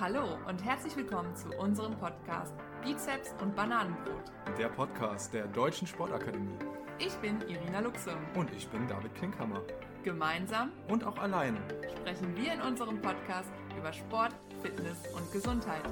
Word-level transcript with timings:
Hallo 0.00 0.38
und 0.48 0.64
herzlich 0.64 0.96
willkommen 0.96 1.34
zu 1.34 1.48
unserem 1.58 1.96
Podcast 1.98 2.54
Bizeps 2.84 3.34
und 3.42 3.56
Bananenbrot. 3.56 4.22
Der 4.56 4.68
Podcast 4.68 5.34
der 5.34 5.48
Deutschen 5.48 5.88
Sportakademie. 5.88 6.56
Ich 7.00 7.14
bin 7.16 7.40
Irina 7.48 7.80
Luxem. 7.80 8.16
Und 8.34 8.52
ich 8.52 8.68
bin 8.68 8.86
David 8.86 9.14
Klinkhammer. 9.16 9.60
Gemeinsam 10.04 10.70
und 10.88 11.04
auch 11.04 11.18
alleine 11.18 11.58
sprechen 11.96 12.36
wir 12.36 12.52
in 12.52 12.60
unserem 12.60 13.00
Podcast 13.02 13.50
über 13.76 13.92
Sport, 13.92 14.34
Fitness 14.62 14.98
und 15.14 15.30
Gesundheit. 15.32 15.82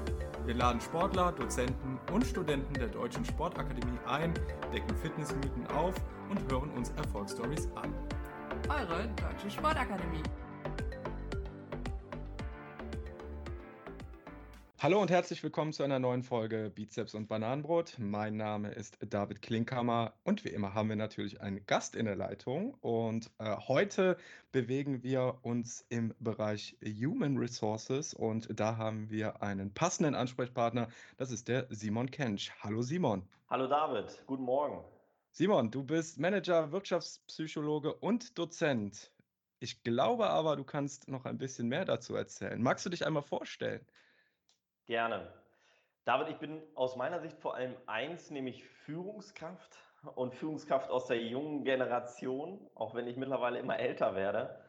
Wir 0.45 0.55
laden 0.55 0.79
Sportler, 0.79 1.33
Dozenten 1.33 1.99
und 2.13 2.25
Studenten 2.25 2.73
der 2.75 2.87
Deutschen 2.87 3.25
Sportakademie 3.25 3.99
ein, 4.05 4.33
decken 4.73 4.95
Fitnessmythen 4.97 5.67
auf 5.67 5.93
und 6.29 6.51
hören 6.51 6.69
uns 6.71 6.91
Erfolgsstories 6.91 7.67
an. 7.75 7.93
Eure 8.69 9.07
Deutsche 9.09 9.51
Sportakademie. 9.51 10.23
Hallo 14.79 15.01
und 15.01 15.09
herzlich 15.09 15.41
willkommen 15.41 15.73
zu 15.73 15.81
einer 15.81 15.97
neuen 15.97 16.21
Folge 16.21 16.69
Bizeps 16.69 17.15
und 17.15 17.27
Bananenbrot. 17.27 17.95
Mein 17.97 18.37
Name 18.37 18.69
ist 18.69 18.99
David 18.99 19.41
Klinkhammer 19.41 20.13
und 20.23 20.45
wie 20.45 20.49
immer 20.49 20.75
haben 20.75 20.89
wir 20.89 20.95
natürlich 20.95 21.41
einen 21.41 21.65
Gast 21.65 21.95
in 21.95 22.05
der 22.05 22.15
Leitung. 22.15 22.75
Und 22.81 23.31
äh, 23.39 23.57
heute 23.67 24.17
bewegen 24.51 25.01
wir 25.01 25.39
uns 25.41 25.83
im 25.89 26.13
Bereich 26.19 26.77
Human 26.85 27.39
Resources 27.39 28.13
und 28.13 28.47
da 28.51 28.77
haben 28.77 29.09
wir 29.09 29.41
einen 29.41 29.73
passenden 29.73 30.13
Ansprechpartner. 30.13 30.89
Das 31.17 31.31
ist 31.31 31.47
der 31.47 31.65
Simon 31.71 32.11
Kensch. 32.11 32.51
Hallo 32.61 32.83
Simon. 32.83 33.27
Hallo 33.49 33.65
David, 33.65 34.21
guten 34.27 34.43
Morgen. 34.43 34.83
Simon, 35.31 35.71
du 35.71 35.83
bist 35.83 36.19
Manager, 36.19 36.71
Wirtschaftspsychologe 36.71 37.95
und 37.95 38.37
Dozent. 38.37 39.11
Ich 39.59 39.81
glaube 39.81 40.29
aber, 40.29 40.55
du 40.55 40.63
kannst 40.63 41.07
noch 41.07 41.25
ein 41.25 41.39
bisschen 41.39 41.67
mehr 41.67 41.83
dazu 41.83 42.13
erzählen. 42.13 42.61
Magst 42.61 42.85
du 42.85 42.91
dich 42.91 43.07
einmal 43.07 43.23
vorstellen? 43.23 43.83
Gerne. 44.87 45.27
David, 46.05 46.29
ich 46.29 46.37
bin 46.37 46.63
aus 46.73 46.95
meiner 46.95 47.19
Sicht 47.19 47.37
vor 47.39 47.55
allem 47.55 47.75
eins, 47.87 48.31
nämlich 48.31 48.63
Führungskraft 48.63 49.77
und 50.15 50.33
Führungskraft 50.33 50.89
aus 50.89 51.07
der 51.07 51.21
jungen 51.21 51.65
Generation. 51.65 52.65
Auch 52.73 52.95
wenn 52.95 53.05
ich 53.05 53.17
mittlerweile 53.17 53.59
immer 53.59 53.77
älter 53.77 54.15
werde, 54.15 54.61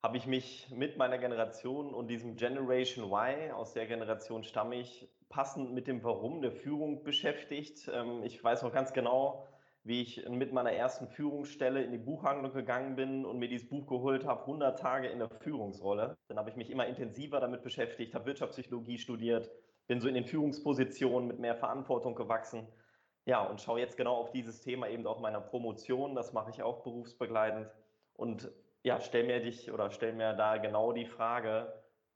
habe 0.00 0.16
ich 0.16 0.26
mich 0.26 0.70
mit 0.70 0.96
meiner 0.96 1.18
Generation 1.18 1.92
und 1.92 2.06
diesem 2.06 2.36
Generation 2.36 3.06
Y, 3.06 3.50
aus 3.50 3.72
der 3.72 3.86
Generation 3.86 4.44
stamme 4.44 4.76
ich, 4.76 5.08
passend 5.28 5.72
mit 5.72 5.88
dem 5.88 6.04
Warum 6.04 6.40
der 6.40 6.52
Führung 6.52 7.02
beschäftigt. 7.02 7.90
Ähm, 7.92 8.22
ich 8.22 8.42
weiß 8.42 8.62
noch 8.62 8.72
ganz 8.72 8.92
genau, 8.92 9.44
wie 9.84 10.02
ich 10.02 10.28
mit 10.28 10.52
meiner 10.52 10.72
ersten 10.72 11.08
Führungsstelle 11.08 11.82
in 11.82 11.92
die 11.92 11.98
Buchhandlung 11.98 12.52
gegangen 12.52 12.96
bin 12.96 13.24
und 13.24 13.38
mir 13.38 13.48
dieses 13.48 13.68
Buch 13.68 13.86
geholt 13.86 14.26
habe, 14.26 14.42
100 14.42 14.78
Tage 14.78 15.08
in 15.08 15.18
der 15.18 15.30
Führungsrolle. 15.30 16.16
Dann 16.28 16.38
habe 16.38 16.50
ich 16.50 16.56
mich 16.56 16.70
immer 16.70 16.86
intensiver 16.86 17.40
damit 17.40 17.62
beschäftigt, 17.62 18.14
habe 18.14 18.26
Wirtschaftspsychologie 18.26 18.98
studiert, 18.98 19.50
bin 19.86 20.00
so 20.00 20.08
in 20.08 20.14
den 20.14 20.24
Führungspositionen 20.24 21.28
mit 21.28 21.38
mehr 21.38 21.56
Verantwortung 21.56 22.14
gewachsen. 22.14 22.66
Ja, 23.24 23.42
und 23.42 23.60
schaue 23.60 23.80
jetzt 23.80 23.96
genau 23.96 24.16
auf 24.16 24.30
dieses 24.30 24.60
Thema 24.60 24.88
eben 24.88 25.06
auch 25.06 25.20
meiner 25.20 25.40
Promotion. 25.40 26.14
Das 26.14 26.32
mache 26.32 26.50
ich 26.50 26.62
auch 26.62 26.82
berufsbegleitend. 26.82 27.68
Und 28.14 28.50
ja, 28.82 29.00
stell 29.00 29.24
mir 29.24 29.40
dich 29.40 29.70
oder 29.70 29.90
stell 29.90 30.12
mir 30.12 30.34
da 30.34 30.56
genau 30.56 30.92
die 30.92 31.06
Frage, 31.06 31.72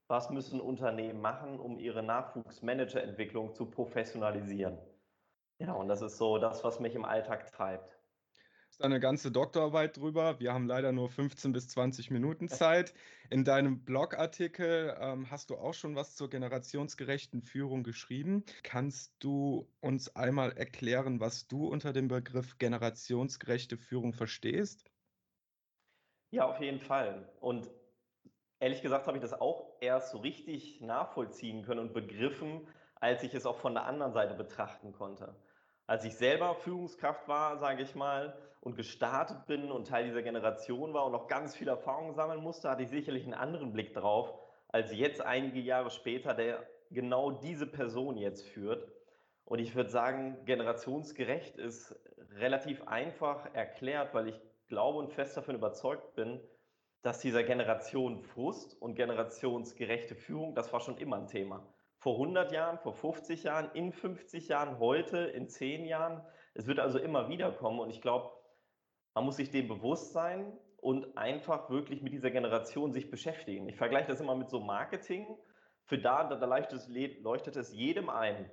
was 0.09 0.31
müssen 0.31 0.61
Unternehmen 0.61 1.21
machen, 1.21 1.59
um 1.59 1.79
ihre 1.79 2.03
Nachwuchsmanagerentwicklung 2.03 3.55
zu 3.55 3.71
professionalisieren? 3.71 4.79
Ja, 5.63 5.75
und 5.75 5.87
das 5.87 6.03
ist 6.03 6.19
so 6.19 6.39
das, 6.39 6.65
was 6.65 6.81
mich 6.81 6.97
im 6.97 7.05
Alltag 7.05 7.53
treibt. 7.53 7.97
Das 8.67 8.79
ist 8.79 8.85
eine 8.85 8.99
ganze 8.99 9.31
Doktorarbeit 9.31 9.97
drüber. 9.97 10.41
Wir 10.41 10.53
haben 10.53 10.67
leider 10.67 10.91
nur 10.91 11.09
15 11.09 11.53
bis 11.53 11.69
20 11.69 12.11
Minuten 12.11 12.49
Zeit. 12.49 12.95
In 13.31 13.45
deinem 13.45 13.85
Blogartikel 13.85 14.97
ähm, 14.99 15.31
hast 15.31 15.51
du 15.51 15.55
auch 15.55 15.75
schon 15.75 15.95
was 15.95 16.17
zur 16.17 16.29
generationsgerechten 16.29 17.43
Führung 17.43 17.85
geschrieben. 17.85 18.45
Kannst 18.65 19.15
du 19.21 19.69
uns 19.81 20.17
einmal 20.17 20.51
erklären, 20.51 21.21
was 21.21 21.47
du 21.47 21.69
unter 21.69 21.93
dem 21.93 22.09
Begriff 22.09 22.59
generationsgerechte 22.59 23.77
Führung 23.77 24.15
verstehst? 24.15 24.91
Ja, 26.33 26.47
auf 26.47 26.59
jeden 26.61 26.81
Fall. 26.81 27.31
Und 27.39 27.71
ehrlich 28.59 28.83
gesagt 28.83 29.07
habe 29.07 29.17
ich 29.17 29.23
das 29.23 29.33
auch 29.33 29.77
erst 29.81 30.11
so 30.11 30.19
richtig 30.19 30.81
nachvollziehen 30.81 31.63
können 31.63 31.79
und 31.79 31.93
begriffen, 31.93 32.67
als 32.97 33.23
ich 33.23 33.33
es 33.33 33.47
auch 33.47 33.59
von 33.59 33.75
der 33.75 33.85
anderen 33.85 34.13
Seite 34.13 34.35
betrachten 34.35 34.93
konnte 34.93 35.37
als 35.93 36.07
ich 36.07 36.17
selber 36.17 36.55
Führungskraft 36.55 37.29
war, 37.29 37.59
sage 37.59 37.83
ich 37.83 37.95
mal, 37.95 38.35
und 38.61 38.77
gestartet 38.77 39.45
bin 39.45 39.71
und 39.71 39.89
Teil 39.89 40.07
dieser 40.07 40.23
Generation 40.23 40.95
war 40.95 41.05
und 41.05 41.13
noch 41.13 41.29
ganz 41.29 41.55
viel 41.55 41.69
Erfahrung 41.69 42.15
sammeln 42.15 42.41
musste, 42.41 42.71
hatte 42.71 42.83
ich 42.83 42.89
sicherlich 42.89 43.25
einen 43.25 43.35
anderen 43.35 43.75
Blick 43.75 43.93
drauf, 43.93 44.33
als 44.69 44.91
jetzt 44.95 45.21
einige 45.21 45.61
Jahre 45.61 45.91
später, 45.91 46.33
der 46.33 46.67
genau 46.91 47.33
diese 47.33 47.67
Person 47.67 48.17
jetzt 48.17 48.43
führt. 48.43 48.91
Und 49.45 49.59
ich 49.59 49.75
würde 49.75 49.91
sagen, 49.91 50.43
generationsgerecht 50.47 51.59
ist 51.59 51.95
relativ 52.37 52.89
einfach 52.89 53.55
erklärt, 53.55 54.15
weil 54.15 54.29
ich 54.29 54.41
glaube 54.69 54.99
und 54.99 55.13
fest 55.13 55.37
davon 55.37 55.57
überzeugt 55.57 56.15
bin, 56.15 56.41
dass 57.03 57.19
dieser 57.19 57.43
Generation 57.43 58.23
Frust 58.23 58.81
und 58.81 58.95
generationsgerechte 58.95 60.15
Führung, 60.15 60.55
das 60.55 60.73
war 60.73 60.81
schon 60.81 60.97
immer 60.97 61.19
ein 61.19 61.27
Thema 61.27 61.67
vor 62.03 62.15
100 62.15 62.51
Jahren, 62.51 62.79
vor 62.79 62.95
50 62.95 63.45
Jahren, 63.45 63.71
in 63.75 63.93
50 63.93 64.49
Jahren, 64.49 64.81
heute, 64.81 65.19
in 65.19 65.49
10 65.49 65.85
Jahren. 65.85 66.21
Es 66.53 66.67
wird 66.67 66.81
also 66.81 66.99
immer 66.99 67.29
wieder 67.29 67.53
kommen 67.53 67.79
und 67.79 67.91
ich 67.91 68.03
glaube, 68.03 68.29
man 69.15 69.25
muss 69.25 69.37
sich 69.37 69.51
dem 69.51 69.69
bewusst 69.69 70.13
sein 70.13 70.59
und 70.79 71.17
einfach 71.17 71.71
wirklich 71.71 72.03
mit 72.03 72.13
dieser 72.13 72.33
Generation 72.33 72.93
sich 72.93 73.09
beschäftigen. 73.09 73.69
Ich 73.69 73.77
vergleiche 73.77 74.09
das 74.09 74.21
immer 74.21 74.35
mit 74.35 74.51
so 74.51 74.59
Marketing. 74.59 75.29
Für 75.85 75.97
da, 75.97 76.25
da 76.25 76.45
leuchtet 76.45 77.57
es, 77.57 77.73
jedem 77.73 78.11
ein. 78.11 78.51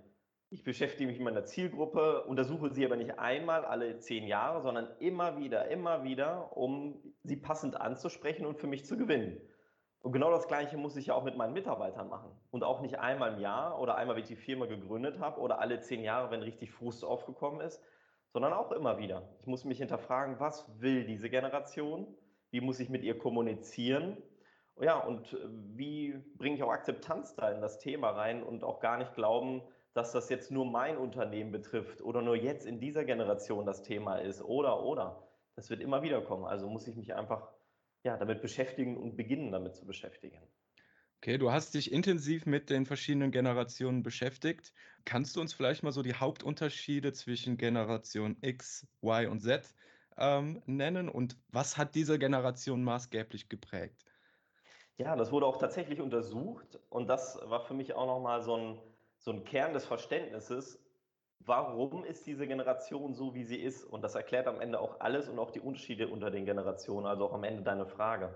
Ich 0.51 0.63
beschäftige 0.63 1.07
mich 1.07 1.17
mit 1.17 1.25
meiner 1.25 1.45
Zielgruppe, 1.45 2.25
untersuche 2.25 2.71
sie 2.71 2.85
aber 2.85 2.97
nicht 2.97 3.17
einmal 3.17 3.65
alle 3.65 3.97
zehn 3.97 4.27
Jahre, 4.27 4.61
sondern 4.61 4.95
immer 4.99 5.39
wieder, 5.39 5.69
immer 5.69 6.03
wieder, 6.03 6.55
um 6.55 7.01
sie 7.23 7.37
passend 7.37 7.81
anzusprechen 7.81 8.45
und 8.45 8.59
für 8.59 8.67
mich 8.67 8.85
zu 8.85 8.95
gewinnen. 8.95 9.41
Und 10.01 10.13
genau 10.13 10.31
das 10.31 10.47
Gleiche 10.47 10.77
muss 10.77 10.95
ich 10.95 11.07
ja 11.07 11.13
auch 11.13 11.23
mit 11.23 11.35
meinen 11.35 11.53
Mitarbeitern 11.53 12.07
machen. 12.07 12.31
Und 12.51 12.63
auch 12.63 12.81
nicht 12.81 12.99
einmal 12.99 13.33
im 13.33 13.39
Jahr 13.39 13.79
oder 13.81 13.95
einmal, 13.95 14.15
wenn 14.15 14.23
ich 14.23 14.29
die 14.29 14.35
Firma 14.35 14.65
gegründet 14.65 15.19
habe 15.19 15.41
oder 15.41 15.59
alle 15.59 15.81
zehn 15.81 16.03
Jahre, 16.03 16.31
wenn 16.31 16.41
richtig 16.41 16.71
Frust 16.71 17.03
aufgekommen 17.03 17.59
ist, 17.59 17.81
sondern 18.31 18.53
auch 18.53 18.71
immer 18.71 18.97
wieder. 18.97 19.23
Ich 19.41 19.47
muss 19.47 19.65
mich 19.65 19.79
hinterfragen, 19.79 20.39
was 20.39 20.65
will 20.79 21.05
diese 21.05 21.29
Generation? 21.29 22.07
Wie 22.51 22.61
muss 22.61 22.79
ich 22.79 22.89
mit 22.89 23.03
ihr 23.03 23.17
kommunizieren? 23.17 24.17
Ja, 24.79 24.99
und 24.99 25.33
äh, 25.33 25.37
wie 25.75 26.13
bringe 26.37 26.55
ich 26.55 26.63
auch 26.63 26.71
Akzeptanz 26.71 27.35
da 27.35 27.51
in 27.51 27.61
das 27.61 27.79
Thema 27.79 28.11
rein 28.11 28.41
und 28.43 28.63
auch 28.63 28.79
gar 28.79 28.97
nicht 28.97 29.13
glauben, 29.15 29.61
dass 29.93 30.13
das 30.13 30.29
jetzt 30.29 30.51
nur 30.51 30.65
mein 30.65 30.97
Unternehmen 30.97 31.51
betrifft 31.51 32.01
oder 32.01 32.21
nur 32.21 32.35
jetzt 32.35 32.65
in 32.65 32.79
dieser 32.79 33.03
Generation 33.03 33.65
das 33.65 33.83
Thema 33.83 34.17
ist 34.17 34.41
oder 34.41 34.83
oder. 34.83 35.27
Das 35.55 35.69
wird 35.69 35.81
immer 35.81 36.03
wieder 36.03 36.21
kommen. 36.21 36.45
Also 36.45 36.69
muss 36.69 36.87
ich 36.87 36.95
mich 36.95 37.13
einfach 37.15 37.49
ja, 38.03 38.17
damit 38.17 38.41
beschäftigen 38.41 38.97
und 38.97 39.15
beginnen 39.15 39.51
damit 39.51 39.75
zu 39.75 39.85
beschäftigen. 39.85 40.41
Okay, 41.21 41.37
du 41.37 41.51
hast 41.51 41.73
dich 41.73 41.91
intensiv 41.91 42.45
mit 42.45 42.69
den 42.69 42.85
verschiedenen 42.85 43.31
Generationen 43.31 44.03
beschäftigt. 44.03 44.73
Kannst 45.05 45.35
du 45.35 45.41
uns 45.41 45.53
vielleicht 45.53 45.83
mal 45.83 45.91
so 45.91 46.01
die 46.01 46.13
Hauptunterschiede 46.15 47.11
zwischen 47.13 47.57
Generation 47.57 48.37
X, 48.41 48.87
Y 49.03 49.27
und 49.29 49.41
Z 49.41 49.75
ähm, 50.17 50.61
nennen 50.65 51.09
und 51.09 51.37
was 51.49 51.77
hat 51.77 51.95
diese 51.95 52.19
Generation 52.19 52.83
maßgeblich 52.83 53.49
geprägt? 53.49 54.05
Ja, 54.97 55.15
das 55.15 55.31
wurde 55.31 55.45
auch 55.45 55.57
tatsächlich 55.57 56.01
untersucht 56.01 56.79
und 56.89 57.07
das 57.07 57.39
war 57.43 57.61
für 57.61 57.73
mich 57.73 57.93
auch 57.93 58.05
nochmal 58.05 58.41
so 58.41 58.55
ein, 58.57 58.81
so 59.17 59.31
ein 59.31 59.43
Kern 59.45 59.73
des 59.73 59.85
Verständnisses, 59.85 60.85
warum 61.39 62.03
ist 62.03 62.27
diese 62.27 62.47
Generation 62.47 63.13
so, 63.13 63.33
wie 63.33 63.43
sie 63.43 63.57
ist? 63.57 63.83
Und 63.83 64.01
das 64.03 64.15
erklärt 64.15 64.47
am 64.47 64.61
Ende 64.61 64.79
auch 64.79 64.99
alles 64.99 65.29
und 65.29 65.39
auch 65.39 65.51
die 65.51 65.59
Unterschiede 65.59 66.07
unter 66.07 66.31
den 66.31 66.45
Generationen, 66.45 67.05
also 67.05 67.25
auch 67.25 67.33
am 67.33 67.43
Ende 67.43 67.63
deine 67.63 67.85
Frage. 67.85 68.35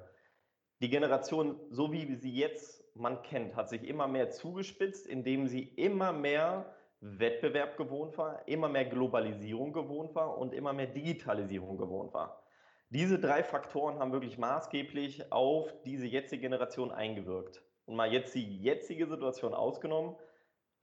Die 0.82 0.90
Generation, 0.90 1.60
so 1.70 1.92
wie 1.92 2.16
sie 2.16 2.34
jetzt 2.34 2.84
man 2.96 3.22
kennt, 3.22 3.56
hat 3.56 3.70
sich 3.70 3.84
immer 3.88 4.08
mehr 4.08 4.30
zugespitzt, 4.30 5.08
indem 5.08 5.48
sie 5.48 5.64
immer 5.64 6.12
mehr 6.12 6.76
Wettbewerb 7.00 7.78
gewohnt 7.78 8.18
war, 8.18 8.48
immer 8.48 8.70
mehr 8.70 8.86
Globalisierung 8.86 9.74
gewohnt 9.74 10.16
war 10.16 10.38
und 10.38 10.54
immer 10.54 10.74
mehr 10.74 10.88
Digitalisierung 10.88 11.78
gewohnt 11.78 12.14
war. 12.14 12.44
Diese 12.90 13.20
drei 13.20 13.44
Faktoren 13.44 14.00
haben 14.00 14.12
wirklich 14.12 14.38
maßgeblich 14.38 15.32
auf 15.32 15.74
diese 15.84 16.06
jetzige 16.06 16.44
Generation 16.44 16.92
eingewirkt. 16.92 17.64
Und 17.86 17.96
mal 17.96 18.14
jetzt 18.14 18.36
die 18.36 18.62
jetzige 18.62 19.08
Situation 19.08 19.54
ausgenommen, 19.54 20.16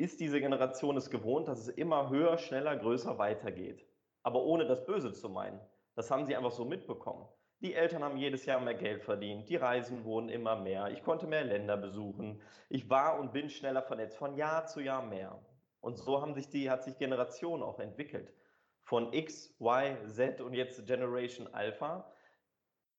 ist 0.00 0.20
diese 0.20 0.41
Generation 0.41 0.97
es 0.97 1.11
gewohnt, 1.11 1.47
dass 1.47 1.61
es 1.61 1.69
immer 1.69 2.08
höher, 2.08 2.38
schneller, 2.38 2.75
größer 2.75 3.19
weitergeht. 3.19 3.87
Aber 4.23 4.43
ohne 4.43 4.67
das 4.67 4.87
Böse 4.87 5.12
zu 5.12 5.29
meinen. 5.29 5.61
Das 5.94 6.11
haben 6.11 6.25
sie 6.25 6.35
einfach 6.35 6.52
so 6.52 6.64
mitbekommen. 6.64 7.29
Die 7.61 7.75
Eltern 7.75 8.02
haben 8.02 8.17
jedes 8.17 8.47
Jahr 8.47 8.58
mehr 8.61 8.75
Geld 8.75 9.02
verdient, 9.02 9.50
die 9.50 9.56
Reisen 9.56 10.05
wurden 10.05 10.31
immer 10.31 10.56
mehr, 10.56 10.91
ich 10.91 11.05
konnte 11.05 11.26
mehr 11.26 11.44
Länder 11.44 11.76
besuchen, 11.76 12.41
ich 12.70 12.88
war 12.88 13.20
und 13.20 13.35
bin 13.35 13.50
schneller 13.50 13.82
vernetzt, 13.82 14.17
von 14.17 14.35
Jahr 14.35 14.64
zu 14.64 14.81
Jahr 14.81 15.02
mehr. 15.02 15.38
Und 15.81 15.99
so 15.99 16.23
haben 16.23 16.32
sich 16.32 16.49
die, 16.49 16.70
hat 16.70 16.85
sich 16.85 16.97
Generation 16.97 17.62
auch 17.62 17.79
entwickelt. 17.79 18.32
Von 18.82 19.12
X, 19.12 19.55
Y, 19.61 20.08
Z 20.08 20.41
und 20.41 20.55
jetzt 20.55 20.87
Generation 20.87 21.49
Alpha. 21.52 22.11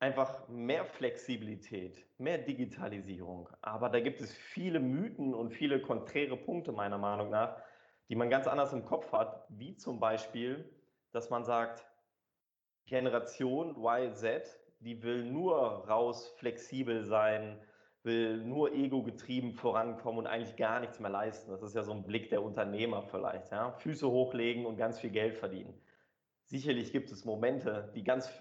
Einfach 0.02 0.48
mehr 0.48 0.84
Flexibilität, 0.84 2.04
mehr 2.18 2.40
Digitalisierung. 2.40 3.48
Aber 3.62 3.88
da 3.88 4.00
gibt 4.00 4.20
es 4.20 4.34
viele 4.34 4.80
Mythen 4.80 5.36
und 5.36 5.52
viele 5.52 5.80
konträre 5.80 6.36
Punkte 6.36 6.72
meiner 6.72 6.98
Meinung 6.98 7.30
nach, 7.30 7.56
die 8.10 8.16
man 8.16 8.32
ganz 8.32 8.48
anders 8.48 8.74
im 8.74 8.84
Kopf 8.84 9.12
hat, 9.12 9.46
wie 9.50 9.76
zum 9.76 10.00
Beispiel, 10.00 10.68
dass 11.12 11.30
man 11.30 11.44
sagt, 11.44 11.86
Generation 12.88 13.76
YZ, 13.78 14.60
die 14.80 15.04
will 15.04 15.24
nur 15.24 15.88
raus 15.88 16.34
flexibel 16.40 17.06
sein, 17.06 17.62
will 18.02 18.38
nur 18.38 18.74
ego-getrieben 18.74 19.54
vorankommen 19.54 20.22
und 20.22 20.28
eigentlich 20.28 20.56
gar 20.56 20.80
nichts 20.80 21.00
mehr 21.00 21.12
leisten. 21.12 21.52
Das 21.52 21.62
ist 21.62 21.76
ja 21.76 21.84
so 21.84 21.92
ein 21.92 22.08
Blick 22.08 22.32
der 22.32 22.42
Unternehmer 22.42 23.04
vielleicht. 23.04 23.52
Ja? 23.52 23.74
Füße 23.74 24.10
hochlegen 24.10 24.66
und 24.66 24.78
ganz 24.78 25.00
viel 25.00 25.12
Geld 25.12 25.36
verdienen. 25.36 25.80
Sicherlich 26.46 26.92
gibt 26.92 27.12
es 27.12 27.24
Momente, 27.24 27.92
die 27.96 28.04
ganz 28.04 28.32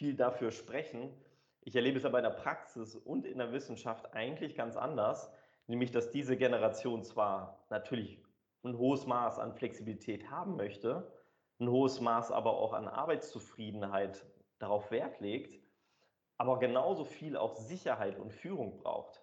viel 0.00 0.14
dafür 0.14 0.50
sprechen. 0.50 1.14
Ich 1.60 1.76
erlebe 1.76 1.98
es 1.98 2.06
aber 2.06 2.16
in 2.16 2.24
der 2.24 2.30
Praxis 2.30 2.96
und 2.96 3.26
in 3.26 3.36
der 3.36 3.52
Wissenschaft 3.52 4.14
eigentlich 4.14 4.54
ganz 4.54 4.78
anders, 4.78 5.30
nämlich 5.66 5.90
dass 5.90 6.10
diese 6.10 6.38
Generation 6.38 7.04
zwar 7.04 7.66
natürlich 7.68 8.18
ein 8.64 8.78
hohes 8.78 9.04
Maß 9.04 9.38
an 9.38 9.52
Flexibilität 9.52 10.30
haben 10.30 10.56
möchte, 10.56 11.12
ein 11.58 11.68
hohes 11.68 12.00
Maß 12.00 12.32
aber 12.32 12.54
auch 12.56 12.72
an 12.72 12.88
Arbeitszufriedenheit 12.88 14.24
darauf 14.58 14.90
Wert 14.90 15.20
legt, 15.20 15.60
aber 16.38 16.58
genauso 16.58 17.04
viel 17.04 17.36
auch 17.36 17.54
Sicherheit 17.54 18.18
und 18.18 18.32
Führung 18.32 18.78
braucht. 18.78 19.22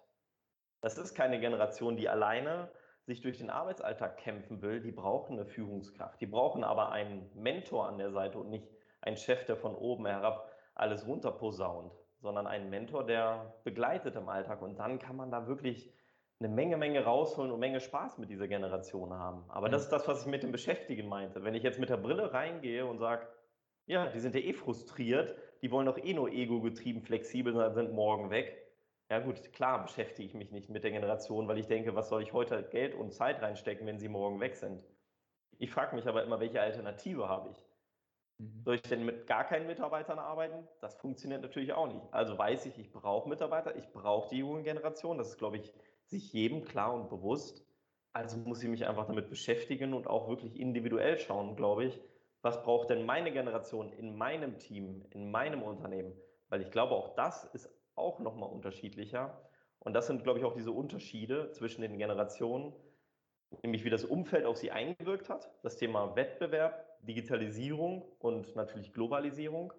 Das 0.80 0.96
ist 0.96 1.16
keine 1.16 1.40
Generation, 1.40 1.96
die 1.96 2.08
alleine 2.08 2.70
sich 3.02 3.20
durch 3.20 3.38
den 3.38 3.50
Arbeitsalltag 3.50 4.16
kämpfen 4.18 4.62
will, 4.62 4.80
die 4.80 4.92
brauchen 4.92 5.32
eine 5.32 5.44
Führungskraft. 5.44 6.20
Die 6.20 6.26
brauchen 6.26 6.62
aber 6.62 6.92
einen 6.92 7.28
Mentor 7.34 7.88
an 7.88 7.98
der 7.98 8.12
Seite 8.12 8.38
und 8.38 8.48
nicht 8.48 8.68
einen 9.00 9.16
Chef, 9.16 9.44
der 9.44 9.56
von 9.56 9.74
oben 9.74 10.06
herab 10.06 10.54
alles 10.78 11.06
runterposaunt, 11.06 11.92
sondern 12.20 12.46
einen 12.46 12.70
Mentor, 12.70 13.04
der 13.04 13.54
begleitet 13.64 14.16
im 14.16 14.28
Alltag. 14.28 14.62
Und 14.62 14.78
dann 14.78 14.98
kann 14.98 15.16
man 15.16 15.30
da 15.30 15.46
wirklich 15.46 15.92
eine 16.40 16.48
Menge, 16.48 16.76
Menge 16.76 17.04
rausholen 17.04 17.50
und 17.50 17.60
Menge 17.60 17.80
Spaß 17.80 18.18
mit 18.18 18.30
dieser 18.30 18.46
Generation 18.46 19.12
haben. 19.12 19.44
Aber 19.48 19.68
das 19.68 19.82
ist 19.82 19.90
das, 19.90 20.06
was 20.06 20.22
ich 20.22 20.28
mit 20.28 20.42
dem 20.42 20.52
Beschäftigen 20.52 21.08
meinte. 21.08 21.42
Wenn 21.42 21.54
ich 21.54 21.64
jetzt 21.64 21.80
mit 21.80 21.90
der 21.90 21.96
Brille 21.96 22.32
reingehe 22.32 22.86
und 22.86 22.98
sage, 22.98 23.26
ja, 23.86 24.06
die 24.06 24.20
sind 24.20 24.34
ja 24.34 24.40
eh 24.40 24.52
frustriert, 24.52 25.34
die 25.62 25.70
wollen 25.70 25.86
doch 25.86 25.98
eh 25.98 26.14
nur 26.14 26.30
ego-getrieben 26.30 27.02
flexibel 27.02 27.54
sein, 27.54 27.74
sind 27.74 27.92
morgen 27.92 28.30
weg. 28.30 28.64
Ja 29.10 29.18
gut, 29.18 29.52
klar 29.52 29.82
beschäftige 29.82 30.28
ich 30.28 30.34
mich 30.34 30.52
nicht 30.52 30.68
mit 30.68 30.84
der 30.84 30.90
Generation, 30.90 31.48
weil 31.48 31.58
ich 31.58 31.66
denke, 31.66 31.94
was 31.96 32.08
soll 32.08 32.22
ich 32.22 32.32
heute 32.32 32.62
Geld 32.62 32.94
und 32.94 33.12
Zeit 33.12 33.40
reinstecken, 33.42 33.86
wenn 33.86 33.98
sie 33.98 34.08
morgen 34.08 34.38
weg 34.38 34.54
sind? 34.54 34.84
Ich 35.58 35.70
frage 35.70 35.96
mich 35.96 36.06
aber 36.06 36.22
immer, 36.22 36.38
welche 36.38 36.60
Alternative 36.60 37.28
habe 37.28 37.48
ich? 37.50 37.67
Mhm. 38.38 38.62
Soll 38.64 38.76
ich 38.76 38.82
denn 38.82 39.04
mit 39.04 39.26
gar 39.26 39.44
keinen 39.44 39.66
Mitarbeitern 39.66 40.18
arbeiten? 40.18 40.68
Das 40.80 40.96
funktioniert 40.96 41.42
natürlich 41.42 41.72
auch 41.72 41.86
nicht. 41.88 42.12
Also 42.12 42.38
weiß 42.38 42.66
ich, 42.66 42.78
ich 42.78 42.92
brauche 42.92 43.28
Mitarbeiter, 43.28 43.76
ich 43.76 43.92
brauche 43.92 44.28
die 44.30 44.38
junge 44.38 44.62
Generation. 44.62 45.18
Das 45.18 45.28
ist, 45.30 45.38
glaube 45.38 45.56
ich, 45.58 45.72
sich 46.04 46.32
jedem 46.32 46.64
klar 46.64 46.94
und 46.94 47.08
bewusst. 47.08 47.66
Also 48.12 48.38
muss 48.38 48.62
ich 48.62 48.68
mich 48.68 48.86
einfach 48.86 49.06
damit 49.06 49.28
beschäftigen 49.28 49.94
und 49.94 50.06
auch 50.06 50.28
wirklich 50.28 50.58
individuell 50.58 51.18
schauen, 51.18 51.56
glaube 51.56 51.84
ich, 51.84 52.00
was 52.42 52.62
braucht 52.62 52.90
denn 52.90 53.04
meine 53.04 53.32
Generation 53.32 53.92
in 53.92 54.16
meinem 54.16 54.58
Team, 54.58 55.06
in 55.10 55.30
meinem 55.30 55.62
Unternehmen? 55.62 56.20
Weil 56.48 56.62
ich 56.62 56.70
glaube, 56.70 56.94
auch 56.94 57.14
das 57.14 57.44
ist 57.44 57.68
auch 57.94 58.20
nochmal 58.20 58.50
unterschiedlicher. 58.50 59.50
Und 59.80 59.94
das 59.94 60.06
sind, 60.06 60.22
glaube 60.24 60.38
ich, 60.38 60.44
auch 60.44 60.54
diese 60.54 60.72
Unterschiede 60.72 61.50
zwischen 61.50 61.82
den 61.82 61.98
Generationen, 61.98 62.74
nämlich 63.62 63.84
wie 63.84 63.90
das 63.90 64.04
Umfeld 64.04 64.46
auf 64.46 64.56
sie 64.56 64.70
eingewirkt 64.70 65.28
hat, 65.28 65.52
das 65.62 65.76
Thema 65.76 66.16
Wettbewerb, 66.16 66.87
Digitalisierung 67.02 68.02
und 68.18 68.54
natürlich 68.56 68.92
Globalisierung 68.92 69.72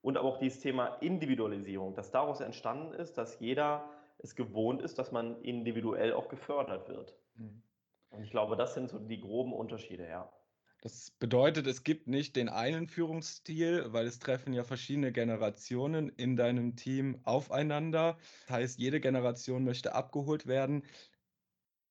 und 0.00 0.16
aber 0.16 0.28
auch 0.28 0.38
dieses 0.38 0.60
Thema 0.60 0.96
Individualisierung, 0.96 1.94
das 1.94 2.10
daraus 2.10 2.40
entstanden 2.40 2.92
ist, 2.92 3.16
dass 3.18 3.40
jeder 3.40 3.90
es 4.18 4.34
gewohnt 4.34 4.82
ist, 4.82 4.98
dass 4.98 5.12
man 5.12 5.40
individuell 5.42 6.12
auch 6.12 6.28
gefördert 6.28 6.88
wird. 6.88 7.16
Mhm. 7.34 7.62
Und 8.10 8.22
ich 8.22 8.30
glaube, 8.30 8.56
das 8.56 8.74
sind 8.74 8.90
so 8.90 8.98
die 8.98 9.20
groben 9.20 9.52
Unterschiede, 9.52 10.06
ja. 10.06 10.32
Das 10.82 11.10
bedeutet, 11.10 11.66
es 11.66 11.82
gibt 11.82 12.08
nicht 12.08 12.36
den 12.36 12.50
einen 12.50 12.88
Führungsstil, 12.88 13.86
weil 13.94 14.06
es 14.06 14.18
treffen 14.18 14.52
ja 14.52 14.64
verschiedene 14.64 15.12
Generationen 15.12 16.10
in 16.10 16.36
deinem 16.36 16.76
Team 16.76 17.20
aufeinander. 17.24 18.18
Das 18.46 18.56
heißt, 18.56 18.78
jede 18.78 19.00
Generation 19.00 19.64
möchte 19.64 19.94
abgeholt 19.94 20.46
werden. 20.46 20.84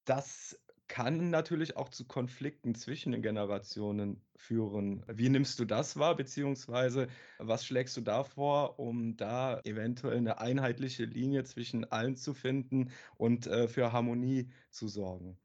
Das 0.05 0.59
kann 0.87 1.29
natürlich 1.29 1.77
auch 1.77 1.89
zu 1.89 2.05
Konflikten 2.05 2.75
zwischen 2.75 3.11
den 3.13 3.21
Generationen 3.21 4.21
führen. 4.35 5.03
Wie 5.07 5.29
nimmst 5.29 5.59
du 5.59 5.65
das 5.65 5.97
wahr, 5.97 6.15
beziehungsweise 6.15 7.07
was 7.39 7.65
schlägst 7.65 7.97
du 7.97 8.01
da 8.01 8.23
vor, 8.23 8.79
um 8.79 9.15
da 9.15 9.59
eventuell 9.63 10.17
eine 10.17 10.39
einheitliche 10.39 11.05
Linie 11.05 11.43
zwischen 11.45 11.89
allen 11.91 12.15
zu 12.15 12.33
finden 12.33 12.91
und 13.17 13.47
äh, 13.47 13.67
für 13.67 13.91
Harmonie 13.91 14.51
zu 14.69 14.87
sorgen? 14.87 15.39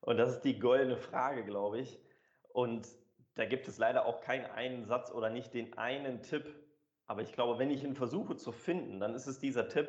Und 0.00 0.16
das 0.16 0.36
ist 0.36 0.42
die 0.42 0.58
goldene 0.58 0.96
Frage, 0.96 1.44
glaube 1.44 1.80
ich. 1.80 2.00
Und 2.52 2.88
da 3.34 3.44
gibt 3.44 3.68
es 3.68 3.78
leider 3.78 4.06
auch 4.06 4.20
keinen 4.20 4.46
einen 4.46 4.84
Satz 4.84 5.10
oder 5.10 5.30
nicht 5.30 5.54
den 5.54 5.76
einen 5.78 6.22
Tipp. 6.22 6.44
Aber 7.06 7.22
ich 7.22 7.32
glaube, 7.32 7.58
wenn 7.58 7.70
ich 7.70 7.84
ihn 7.84 7.94
versuche 7.94 8.36
zu 8.36 8.52
finden, 8.52 9.00
dann 9.00 9.14
ist 9.14 9.26
es 9.26 9.38
dieser 9.38 9.68
Tipp, 9.68 9.88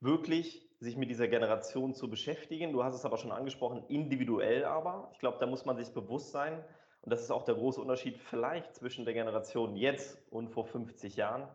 wirklich 0.00 0.73
sich 0.84 0.96
mit 0.96 1.10
dieser 1.10 1.28
Generation 1.28 1.94
zu 1.94 2.08
beschäftigen. 2.08 2.72
Du 2.72 2.84
hast 2.84 2.94
es 2.94 3.04
aber 3.04 3.18
schon 3.18 3.32
angesprochen, 3.32 3.84
individuell 3.88 4.64
aber. 4.64 5.10
Ich 5.12 5.18
glaube, 5.18 5.38
da 5.40 5.46
muss 5.46 5.64
man 5.64 5.76
sich 5.76 5.92
bewusst 5.92 6.30
sein. 6.30 6.64
Und 7.02 7.10
das 7.10 7.22
ist 7.22 7.30
auch 7.30 7.44
der 7.44 7.56
große 7.56 7.80
Unterschied 7.80 8.18
vielleicht 8.18 8.74
zwischen 8.74 9.04
der 9.04 9.14
Generation 9.14 9.76
jetzt 9.76 10.22
und 10.30 10.48
vor 10.48 10.64
50 10.64 11.16
Jahren. 11.16 11.48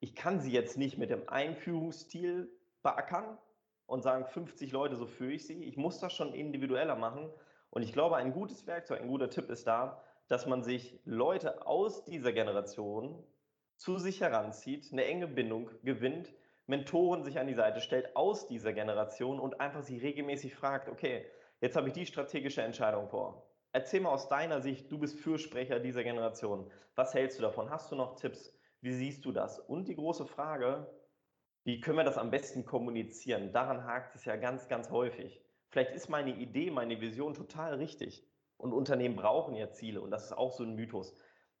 Ich 0.00 0.14
kann 0.14 0.40
sie 0.40 0.50
jetzt 0.50 0.78
nicht 0.78 0.98
mit 0.98 1.10
dem 1.10 1.28
Einführungsstil 1.28 2.50
beackern, 2.82 3.38
und 3.92 4.02
sagen 4.02 4.24
50 4.24 4.72
Leute, 4.72 4.96
so 4.96 5.06
führe 5.06 5.32
ich 5.32 5.46
sie. 5.46 5.64
Ich 5.64 5.76
muss 5.76 5.98
das 5.98 6.14
schon 6.14 6.32
individueller 6.32 6.96
machen. 6.96 7.30
Und 7.68 7.82
ich 7.82 7.92
glaube, 7.92 8.16
ein 8.16 8.32
gutes 8.32 8.66
Werkzeug, 8.66 9.02
ein 9.02 9.08
guter 9.08 9.28
Tipp 9.28 9.50
ist 9.50 9.66
da, 9.66 10.02
dass 10.28 10.46
man 10.46 10.62
sich 10.62 10.98
Leute 11.04 11.66
aus 11.66 12.02
dieser 12.04 12.32
Generation 12.32 13.22
zu 13.76 13.98
sich 13.98 14.22
heranzieht, 14.22 14.88
eine 14.92 15.04
enge 15.04 15.26
Bindung 15.26 15.70
gewinnt, 15.82 16.32
Mentoren 16.72 17.22
sich 17.22 17.38
an 17.38 17.46
die 17.46 17.52
Seite 17.52 17.82
stellt 17.82 18.16
aus 18.16 18.46
dieser 18.46 18.72
Generation 18.72 19.38
und 19.38 19.60
einfach 19.60 19.82
sie 19.82 19.98
regelmäßig 19.98 20.54
fragt, 20.54 20.88
okay, 20.88 21.26
jetzt 21.60 21.76
habe 21.76 21.88
ich 21.88 21.92
die 21.92 22.06
strategische 22.06 22.62
Entscheidung 22.62 23.10
vor. 23.10 23.46
Erzähl 23.72 24.00
mal 24.00 24.08
aus 24.08 24.30
deiner 24.30 24.62
Sicht, 24.62 24.90
du 24.90 24.98
bist 24.98 25.20
Fürsprecher 25.20 25.80
dieser 25.80 26.02
Generation. 26.02 26.70
Was 26.94 27.12
hältst 27.12 27.38
du 27.38 27.42
davon? 27.42 27.68
Hast 27.68 27.92
du 27.92 27.96
noch 27.96 28.16
Tipps? 28.16 28.58
Wie 28.80 28.94
siehst 28.94 29.26
du 29.26 29.32
das? 29.32 29.58
Und 29.58 29.86
die 29.86 29.96
große 29.96 30.24
Frage, 30.24 30.90
wie 31.64 31.78
können 31.78 31.98
wir 31.98 32.04
das 32.04 32.16
am 32.16 32.30
besten 32.30 32.64
kommunizieren? 32.64 33.52
Daran 33.52 33.84
hakt 33.84 34.14
es 34.14 34.24
ja 34.24 34.36
ganz, 34.36 34.66
ganz 34.66 34.90
häufig. 34.90 35.44
Vielleicht 35.68 35.90
ist 35.90 36.08
meine 36.08 36.34
Idee, 36.34 36.70
meine 36.70 37.02
Vision 37.02 37.34
total 37.34 37.74
richtig. 37.74 38.26
Und 38.56 38.72
Unternehmen 38.72 39.16
brauchen 39.16 39.56
ja 39.56 39.70
Ziele. 39.72 40.00
Und 40.00 40.10
das 40.10 40.24
ist 40.24 40.32
auch 40.32 40.52
so 40.52 40.64
ein 40.64 40.74
Mythos, 40.74 41.14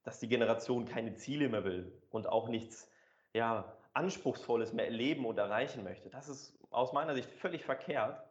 dass 0.04 0.20
die 0.20 0.28
Generation 0.28 0.86
keine 0.86 1.16
Ziele 1.16 1.50
mehr 1.50 1.64
will 1.64 2.00
und 2.08 2.26
auch 2.26 2.48
nichts 2.48 2.90
ja, 3.34 3.76
Anspruchsvolles 3.94 4.72
mehr 4.72 4.86
erleben 4.86 5.26
und 5.26 5.38
erreichen 5.38 5.84
möchte. 5.84 6.08
Das 6.10 6.28
ist 6.28 6.58
aus 6.70 6.92
meiner 6.92 7.14
Sicht 7.14 7.30
völlig 7.30 7.64
verkehrt. 7.64 8.22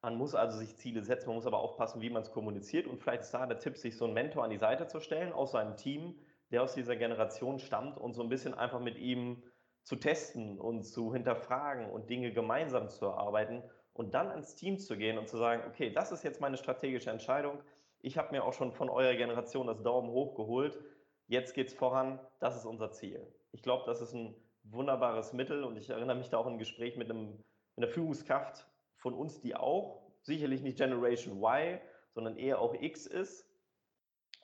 Man 0.00 0.16
muss 0.16 0.34
also 0.34 0.58
sich 0.58 0.76
Ziele 0.76 1.02
setzen, 1.02 1.28
man 1.28 1.36
muss 1.36 1.46
aber 1.46 1.60
aufpassen, 1.60 2.02
wie 2.02 2.10
man 2.10 2.22
es 2.22 2.32
kommuniziert. 2.32 2.86
Und 2.86 3.00
vielleicht 3.00 3.22
ist 3.22 3.34
da 3.34 3.46
der 3.46 3.58
Tipp, 3.58 3.76
sich 3.76 3.96
so 3.96 4.04
einen 4.04 4.14
Mentor 4.14 4.44
an 4.44 4.50
die 4.50 4.58
Seite 4.58 4.86
zu 4.86 5.00
stellen 5.00 5.32
aus 5.32 5.52
seinem 5.52 5.76
Team, 5.76 6.18
der 6.50 6.62
aus 6.62 6.74
dieser 6.74 6.96
Generation 6.96 7.58
stammt 7.58 7.98
und 7.98 8.14
so 8.14 8.22
ein 8.22 8.28
bisschen 8.28 8.54
einfach 8.54 8.80
mit 8.80 8.98
ihm 8.98 9.42
zu 9.84 9.96
testen 9.96 10.58
und 10.58 10.84
zu 10.84 11.12
hinterfragen 11.12 11.90
und 11.90 12.08
Dinge 12.08 12.32
gemeinsam 12.32 12.88
zu 12.88 13.06
erarbeiten 13.06 13.62
und 13.94 14.14
dann 14.14 14.30
ins 14.30 14.54
Team 14.54 14.78
zu 14.78 14.96
gehen 14.96 15.18
und 15.18 15.28
zu 15.28 15.36
sagen, 15.36 15.62
okay, 15.68 15.90
das 15.90 16.12
ist 16.12 16.22
jetzt 16.22 16.40
meine 16.40 16.56
strategische 16.56 17.10
Entscheidung. 17.10 17.60
Ich 18.00 18.18
habe 18.18 18.32
mir 18.32 18.44
auch 18.44 18.52
schon 18.52 18.72
von 18.72 18.90
eurer 18.90 19.14
Generation 19.14 19.66
das 19.66 19.82
Daumen 19.82 20.10
hoch 20.10 20.34
geholt. 20.34 20.78
Jetzt 21.26 21.54
geht 21.54 21.68
es 21.68 21.74
voran. 21.74 22.20
Das 22.40 22.56
ist 22.56 22.64
unser 22.64 22.90
Ziel. 22.92 23.26
Ich 23.52 23.62
glaube, 23.62 23.84
das 23.86 24.00
ist 24.00 24.14
ein 24.14 24.34
wunderbares 24.64 25.32
Mittel 25.32 25.64
und 25.64 25.76
ich 25.76 25.90
erinnere 25.90 26.16
mich 26.16 26.30
da 26.30 26.38
auch 26.38 26.46
an 26.46 26.54
ein 26.54 26.58
Gespräch 26.58 26.96
mit, 26.96 27.10
einem, 27.10 27.30
mit 27.76 27.84
einer 27.84 27.88
Führungskraft 27.88 28.66
von 28.96 29.14
uns, 29.14 29.40
die 29.40 29.56
auch 29.56 30.02
sicherlich 30.22 30.62
nicht 30.62 30.78
Generation 30.78 31.42
Y, 31.42 31.80
sondern 32.14 32.36
eher 32.36 32.60
auch 32.60 32.74
X 32.74 33.06
ist, 33.06 33.48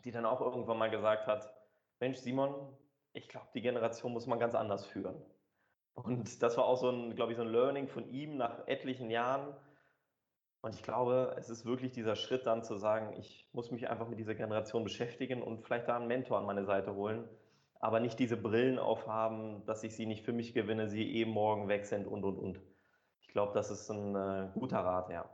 die 0.04 0.10
dann 0.10 0.26
auch 0.26 0.40
irgendwann 0.40 0.78
mal 0.78 0.90
gesagt 0.90 1.26
hat, 1.26 1.52
Mensch, 2.00 2.18
Simon, 2.18 2.76
ich 3.12 3.28
glaube, 3.28 3.48
die 3.54 3.60
Generation 3.60 4.12
muss 4.12 4.26
man 4.26 4.38
ganz 4.38 4.54
anders 4.54 4.86
führen. 4.86 5.20
Und 5.94 6.42
das 6.42 6.56
war 6.56 6.64
auch 6.64 6.76
so 6.76 6.90
ein, 6.90 7.16
glaube 7.16 7.32
ich, 7.32 7.36
so 7.36 7.42
ein 7.42 7.48
Learning 7.48 7.88
von 7.88 8.08
ihm 8.08 8.36
nach 8.36 8.66
etlichen 8.68 9.10
Jahren. 9.10 9.54
Und 10.60 10.74
ich 10.74 10.82
glaube, 10.82 11.34
es 11.36 11.50
ist 11.50 11.64
wirklich 11.64 11.92
dieser 11.92 12.14
Schritt 12.14 12.46
dann 12.46 12.62
zu 12.62 12.76
sagen, 12.76 13.14
ich 13.18 13.48
muss 13.52 13.70
mich 13.70 13.88
einfach 13.88 14.08
mit 14.08 14.18
dieser 14.18 14.34
Generation 14.34 14.84
beschäftigen 14.84 15.42
und 15.42 15.64
vielleicht 15.64 15.88
da 15.88 15.96
einen 15.96 16.06
Mentor 16.06 16.38
an 16.38 16.46
meine 16.46 16.64
Seite 16.64 16.94
holen, 16.94 17.28
aber 17.80 18.00
nicht 18.00 18.18
diese 18.18 18.36
Brillen 18.36 18.78
aufhaben, 18.78 19.64
dass 19.66 19.84
ich 19.84 19.94
sie 19.94 20.06
nicht 20.06 20.24
für 20.24 20.32
mich 20.32 20.54
gewinne, 20.54 20.88
sie 20.88 21.10
eben 21.12 21.30
morgen 21.30 21.68
weg 21.68 21.86
sind 21.86 22.06
und, 22.06 22.24
und, 22.24 22.38
und. 22.38 22.60
Ich 23.20 23.28
glaube, 23.28 23.52
das 23.54 23.70
ist 23.70 23.90
ein 23.90 24.14
äh, 24.14 24.50
guter 24.54 24.78
Rat, 24.78 25.10
ja. 25.10 25.28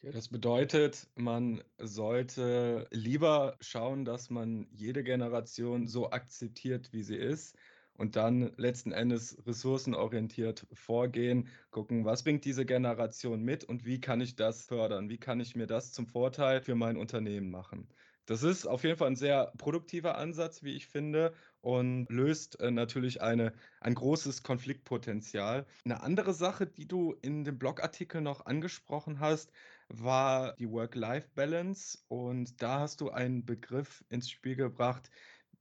Ja, 0.00 0.12
das 0.12 0.28
bedeutet, 0.28 1.08
man 1.16 1.64
sollte 1.76 2.86
lieber 2.92 3.56
schauen, 3.60 4.04
dass 4.04 4.30
man 4.30 4.68
jede 4.70 5.02
Generation 5.02 5.88
so 5.88 6.10
akzeptiert, 6.10 6.92
wie 6.92 7.02
sie 7.02 7.16
ist 7.16 7.56
und 7.94 8.14
dann 8.14 8.52
letzten 8.56 8.92
Endes 8.92 9.36
ressourcenorientiert 9.44 10.68
vorgehen, 10.72 11.48
gucken, 11.70 12.04
was 12.04 12.22
bringt 12.22 12.44
diese 12.44 12.64
Generation 12.64 13.42
mit 13.42 13.64
und 13.64 13.84
wie 13.84 14.00
kann 14.00 14.20
ich 14.20 14.36
das 14.36 14.62
fördern, 14.66 15.10
wie 15.10 15.18
kann 15.18 15.40
ich 15.40 15.56
mir 15.56 15.66
das 15.66 15.92
zum 15.92 16.06
Vorteil 16.06 16.60
für 16.60 16.76
mein 16.76 16.96
Unternehmen 16.96 17.50
machen. 17.50 17.88
Das 18.28 18.42
ist 18.42 18.66
auf 18.66 18.84
jeden 18.84 18.98
Fall 18.98 19.06
ein 19.08 19.16
sehr 19.16 19.54
produktiver 19.56 20.18
Ansatz, 20.18 20.62
wie 20.62 20.76
ich 20.76 20.86
finde, 20.86 21.32
und 21.62 22.06
löst 22.10 22.60
äh, 22.60 22.70
natürlich 22.70 23.22
eine, 23.22 23.54
ein 23.80 23.94
großes 23.94 24.42
Konfliktpotenzial. 24.42 25.64
Eine 25.86 26.02
andere 26.02 26.34
Sache, 26.34 26.66
die 26.66 26.86
du 26.86 27.14
in 27.22 27.44
dem 27.44 27.58
Blogartikel 27.58 28.20
noch 28.20 28.44
angesprochen 28.44 29.18
hast, 29.20 29.50
war 29.88 30.54
die 30.56 30.70
Work-Life-Balance. 30.70 32.00
Und 32.08 32.60
da 32.60 32.80
hast 32.80 33.00
du 33.00 33.08
einen 33.08 33.46
Begriff 33.46 34.04
ins 34.10 34.28
Spiel 34.28 34.56
gebracht, 34.56 35.08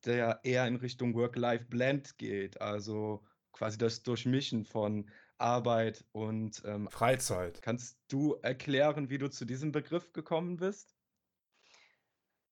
der 0.03 0.41
eher 0.43 0.67
in 0.67 0.75
Richtung 0.75 1.15
Work-Life-Blend 1.15 2.17
geht, 2.17 2.59
also 2.59 3.23
quasi 3.53 3.77
das 3.77 4.03
Durchmischen 4.03 4.65
von 4.65 5.09
Arbeit 5.37 6.03
und 6.11 6.61
ähm, 6.65 6.89
Freizeit. 6.89 7.61
Kannst 7.61 7.97
du 8.09 8.33
erklären, 8.41 9.09
wie 9.09 9.19
du 9.19 9.29
zu 9.29 9.45
diesem 9.45 9.71
Begriff 9.71 10.11
gekommen 10.11 10.57
bist? 10.57 10.96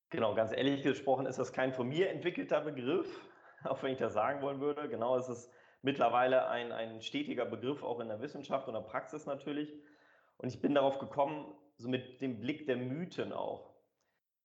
Genau, 0.09 0.35
ganz 0.35 0.51
ehrlich 0.51 0.83
gesprochen 0.83 1.25
ist 1.25 1.39
das 1.39 1.51
kein 1.51 1.73
von 1.73 1.87
mir 1.87 2.09
entwickelter 2.09 2.61
Begriff, 2.61 3.07
auch 3.63 3.81
wenn 3.83 3.91
ich 3.93 3.97
das 3.97 4.13
sagen 4.13 4.41
wollen 4.41 4.61
würde. 4.61 4.87
Genau, 4.89 5.17
es 5.17 5.29
ist 5.29 5.51
mittlerweile 5.81 6.47
ein, 6.47 6.71
ein 6.71 7.01
stetiger 7.01 7.45
Begriff, 7.45 7.83
auch 7.83 7.99
in 7.99 8.07
der 8.07 8.21
Wissenschaft 8.21 8.67
und 8.67 8.73
der 8.73 8.81
Praxis 8.81 9.25
natürlich. 9.25 9.73
Und 10.37 10.49
ich 10.49 10.61
bin 10.61 10.73
darauf 10.75 10.99
gekommen, 10.99 11.53
so 11.77 11.89
mit 11.89 12.21
dem 12.21 12.39
Blick 12.39 12.65
der 12.67 12.77
Mythen 12.77 13.33
auch. 13.33 13.73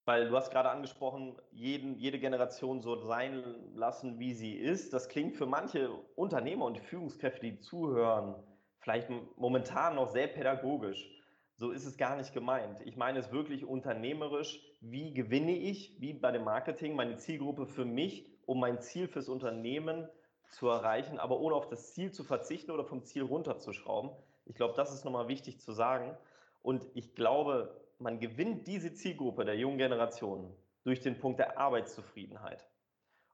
Weil 0.06 0.28
du 0.28 0.36
hast 0.36 0.50
gerade 0.50 0.70
angesprochen, 0.70 1.38
jeden, 1.52 1.96
jede 1.96 2.18
Generation 2.18 2.80
so 2.80 2.96
sein 2.96 3.44
lassen, 3.74 4.18
wie 4.18 4.32
sie 4.32 4.56
ist. 4.56 4.92
Das 4.92 5.08
klingt 5.08 5.36
für 5.36 5.46
manche 5.46 5.90
Unternehmer 6.16 6.64
und 6.64 6.78
Führungskräfte, 6.78 7.46
die 7.46 7.60
zuhören, 7.60 8.34
vielleicht 8.78 9.10
momentan 9.36 9.96
noch 9.96 10.08
sehr 10.08 10.26
pädagogisch. 10.26 11.19
So 11.60 11.72
ist 11.72 11.84
es 11.84 11.98
gar 11.98 12.16
nicht 12.16 12.32
gemeint. 12.32 12.80
Ich 12.86 12.96
meine 12.96 13.18
es 13.18 13.32
wirklich 13.32 13.66
unternehmerisch. 13.66 14.64
Wie 14.80 15.12
gewinne 15.12 15.54
ich, 15.54 15.94
wie 16.00 16.14
bei 16.14 16.32
dem 16.32 16.44
Marketing, 16.44 16.96
meine 16.96 17.18
Zielgruppe 17.18 17.66
für 17.66 17.84
mich, 17.84 18.26
um 18.46 18.60
mein 18.60 18.80
Ziel 18.80 19.08
fürs 19.08 19.28
Unternehmen 19.28 20.08
zu 20.48 20.68
erreichen, 20.68 21.18
aber 21.18 21.38
ohne 21.38 21.54
auf 21.54 21.68
das 21.68 21.92
Ziel 21.92 22.12
zu 22.12 22.24
verzichten 22.24 22.70
oder 22.70 22.86
vom 22.86 23.04
Ziel 23.04 23.24
runterzuschrauben. 23.24 24.10
Ich 24.46 24.54
glaube, 24.54 24.72
das 24.74 24.94
ist 24.94 25.04
nochmal 25.04 25.28
wichtig 25.28 25.60
zu 25.60 25.72
sagen. 25.72 26.16
Und 26.62 26.86
ich 26.94 27.14
glaube, 27.14 27.78
man 27.98 28.20
gewinnt 28.20 28.66
diese 28.66 28.94
Zielgruppe 28.94 29.44
der 29.44 29.58
jungen 29.58 29.76
Generation 29.76 30.56
durch 30.84 31.00
den 31.00 31.18
Punkt 31.18 31.40
der 31.40 31.58
Arbeitszufriedenheit. 31.58 32.66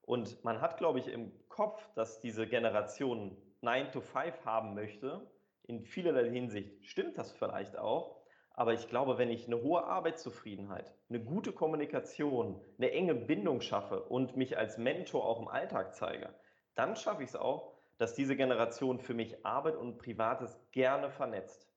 Und 0.02 0.42
man 0.42 0.60
hat, 0.60 0.78
glaube 0.78 0.98
ich, 0.98 1.06
im 1.06 1.30
Kopf, 1.48 1.80
dass 1.94 2.18
diese 2.18 2.48
Generation 2.48 3.36
9 3.60 3.92
to 3.92 4.00
5 4.00 4.44
haben 4.44 4.74
möchte. 4.74 5.30
In 5.62 5.84
vielerlei 5.84 6.28
Hinsicht 6.28 6.84
stimmt 6.84 7.18
das 7.18 7.30
vielleicht 7.30 7.78
auch. 7.78 8.15
Aber 8.56 8.72
ich 8.72 8.88
glaube, 8.88 9.18
wenn 9.18 9.30
ich 9.30 9.46
eine 9.46 9.62
hohe 9.62 9.84
Arbeitszufriedenheit, 9.84 10.94
eine 11.10 11.20
gute 11.20 11.52
Kommunikation, 11.52 12.58
eine 12.78 12.90
enge 12.90 13.14
Bindung 13.14 13.60
schaffe 13.60 14.02
und 14.02 14.36
mich 14.36 14.56
als 14.56 14.78
Mentor 14.78 15.26
auch 15.26 15.40
im 15.40 15.48
Alltag 15.48 15.94
zeige, 15.94 16.34
dann 16.74 16.96
schaffe 16.96 17.22
ich 17.22 17.28
es 17.28 17.36
auch, 17.36 17.74
dass 17.98 18.14
diese 18.14 18.34
Generation 18.34 18.98
für 18.98 19.12
mich 19.12 19.44
Arbeit 19.44 19.76
und 19.76 19.98
Privates 19.98 20.58
gerne 20.72 21.10
vernetzt. 21.10 21.70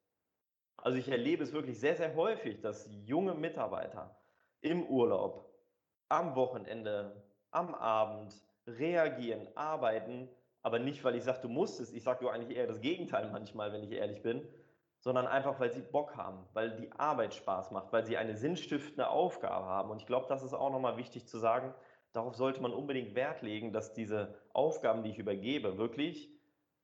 Also 0.78 0.98
ich 0.98 1.10
erlebe 1.10 1.44
es 1.44 1.52
wirklich 1.52 1.80
sehr, 1.80 1.98
sehr 1.98 2.16
häufig, 2.16 2.62
dass 2.62 2.90
junge 3.06 3.34
Mitarbeiter 3.34 4.18
im 4.62 4.86
Urlaub, 4.88 5.54
am 6.08 6.36
Wochenende, 6.36 7.24
am 7.52 7.76
Abend 7.76 8.34
reagieren, 8.66 9.48
arbeiten, 9.56 10.30
aber 10.62 10.80
nicht, 10.80 11.04
weil 11.04 11.16
ich 11.16 11.24
sage, 11.24 11.40
du 11.42 11.50
musst 11.50 11.80
es. 11.80 11.92
Ich 11.92 12.04
sage 12.04 12.30
eigentlich 12.32 12.58
eher 12.58 12.68
das 12.68 12.82
Gegenteil 12.82 13.30
manchmal, 13.32 13.72
wenn 13.74 13.84
ich 13.84 13.92
ehrlich 13.92 14.22
bin, 14.22 14.48
sondern 15.00 15.28
einfach, 15.28 15.60
weil 15.60 15.72
sie 15.72 15.82
Bock 15.82 16.18
haben, 16.18 16.46
weil 16.54 16.76
die 16.76 16.92
Arbeit 16.92 17.34
Spaß 17.34 17.72
macht, 17.72 17.92
weil 17.94 18.06
sie 18.06 18.18
eine 18.18 18.36
sinnstiftende 18.36 19.10
Aufgabe 19.10 19.66
haben. 19.66 19.90
Und 19.92 20.02
ich 20.02 20.08
glaube, 20.08 20.28
das 20.28 20.44
ist 20.44 20.54
auch 20.54 20.72
nochmal 20.72 20.98
wichtig 20.98 21.28
zu 21.28 21.38
sagen, 21.38 21.74
darauf 22.12 22.36
sollte 22.36 22.62
man 22.62 22.74
unbedingt 22.74 23.16
Wert 23.16 23.42
legen, 23.42 23.72
dass 23.72 23.94
diese 23.94 24.36
Aufgaben, 24.54 25.04
die 25.04 25.12
ich 25.12 25.18
übergebe, 25.18 25.78
wirklich 25.78 26.30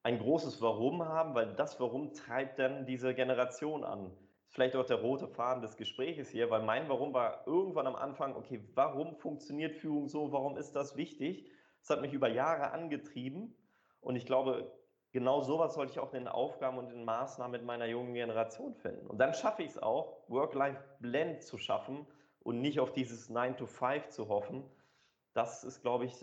ein 0.03 0.19
großes 0.19 0.61
Warum 0.61 1.03
haben, 1.05 1.33
weil 1.35 1.55
das 1.55 1.79
Warum 1.79 2.13
treibt 2.13 2.59
dann 2.59 2.85
diese 2.85 3.13
Generation 3.13 3.83
an. 3.83 4.15
Vielleicht 4.49 4.75
auch 4.77 4.85
der 4.85 5.01
rote 5.01 5.27
Faden 5.27 5.61
des 5.61 5.75
Gesprächs 5.75 6.29
hier, 6.29 6.49
weil 6.49 6.61
mein 6.61 6.87
Warum 6.87 7.13
war 7.13 7.45
irgendwann 7.45 7.87
am 7.87 7.95
Anfang, 7.95 8.35
okay, 8.35 8.63
warum 8.75 9.17
funktioniert 9.17 9.75
Führung 9.75 10.07
so, 10.07 10.31
warum 10.31 10.55
ist 10.55 10.75
das 10.75 10.95
wichtig? 10.95 11.49
Das 11.81 11.89
hat 11.89 12.01
mich 12.01 12.13
über 12.13 12.29
Jahre 12.29 12.71
angetrieben 12.71 13.57
und 13.99 14.15
ich 14.15 14.25
glaube, 14.25 14.71
genau 15.15 15.39
sowas 15.39 15.75
sollte 15.75 15.93
ich 15.93 15.99
auch 15.99 16.13
in 16.13 16.25
den 16.25 16.27
Aufgaben 16.27 16.77
und 16.77 16.89
in 16.89 16.97
den 16.97 17.05
Maßnahmen 17.05 17.53
mit 17.53 17.65
meiner 17.65 17.85
jungen 17.85 18.13
Generation 18.13 18.75
finden. 18.75 19.07
Und 19.07 19.17
dann 19.17 19.33
schaffe 19.33 19.63
ich 19.63 19.69
es 19.69 19.81
auch, 19.81 20.17
Work-Life-Blend 20.27 21.41
zu 21.41 21.57
schaffen 21.57 22.05
und 22.43 22.59
nicht 22.59 22.81
auf 22.81 22.91
dieses 22.91 23.29
9 23.29 23.55
to 23.55 23.65
5 23.65 24.09
zu 24.09 24.27
hoffen. 24.27 24.65
Das 25.33 25.63
ist, 25.63 25.81
glaube 25.81 26.03
ich, 26.03 26.13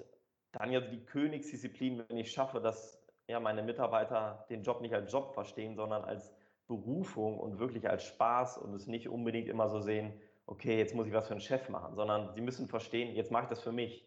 dann 0.53 0.73
ja 0.73 0.83
die 0.83 1.03
Königsdisziplin, 1.07 2.05
wenn 2.07 2.19
ich 2.19 2.33
schaffe, 2.33 2.61
dass 2.61 3.03
ja, 3.29 3.41
meine 3.41 3.63
Mitarbeiter 3.63 4.45
den 4.51 4.63
Job 4.63 4.83
nicht 4.83 4.93
als 4.93 5.11
Job 5.11 5.33
verstehen, 5.33 5.75
sondern 5.75 6.05
als 6.05 6.31
Berufung 6.67 7.41
und 7.41 7.59
wirklich 7.59 7.89
als 7.89 8.05
Spaß 8.05 8.59
und 8.59 8.75
es 8.75 8.87
nicht 8.87 9.09
unbedingt 9.09 9.49
immer 9.49 9.71
so 9.71 9.81
sehen, 9.81 10.21
okay, 10.45 10.77
jetzt 10.77 10.95
muss 10.95 11.07
ich 11.07 11.15
was 11.15 11.29
für 11.29 11.33
einen 11.33 11.41
Chef 11.41 11.71
machen, 11.71 11.95
sondern 11.95 12.35
sie 12.35 12.43
müssen 12.43 12.69
verstehen, 12.69 13.17
jetzt 13.17 13.31
mache 13.31 13.45
ich 13.45 13.49
das 13.49 13.63
für 13.63 13.73
mich. 13.73 14.07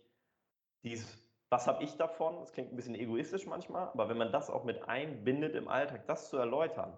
Dieses 0.83 1.24
was 1.55 1.67
habe 1.67 1.85
ich 1.85 1.95
davon? 1.95 2.41
Das 2.41 2.51
klingt 2.51 2.73
ein 2.73 2.75
bisschen 2.75 2.95
egoistisch 2.95 3.45
manchmal, 3.45 3.87
aber 3.87 4.09
wenn 4.09 4.17
man 4.17 4.33
das 4.33 4.49
auch 4.49 4.65
mit 4.65 4.89
einbindet 4.89 5.55
im 5.55 5.69
Alltag, 5.69 6.05
das 6.05 6.29
zu 6.29 6.35
erläutern, 6.35 6.97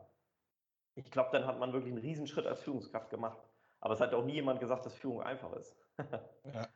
ich 0.95 1.11
glaube, 1.11 1.29
dann 1.31 1.45
hat 1.45 1.59
man 1.59 1.73
wirklich 1.73 1.93
einen 1.93 2.01
Riesenschritt 2.01 2.47
als 2.47 2.63
Führungskraft 2.63 3.11
gemacht. 3.11 3.37
Aber 3.81 3.93
es 3.93 3.99
hat 3.99 4.15
auch 4.15 4.25
nie 4.25 4.33
jemand 4.33 4.59
gesagt, 4.59 4.83
dass 4.87 4.95
Führung 4.95 5.21
einfach 5.21 5.53
ist. 5.53 5.77
ja. 6.43 6.67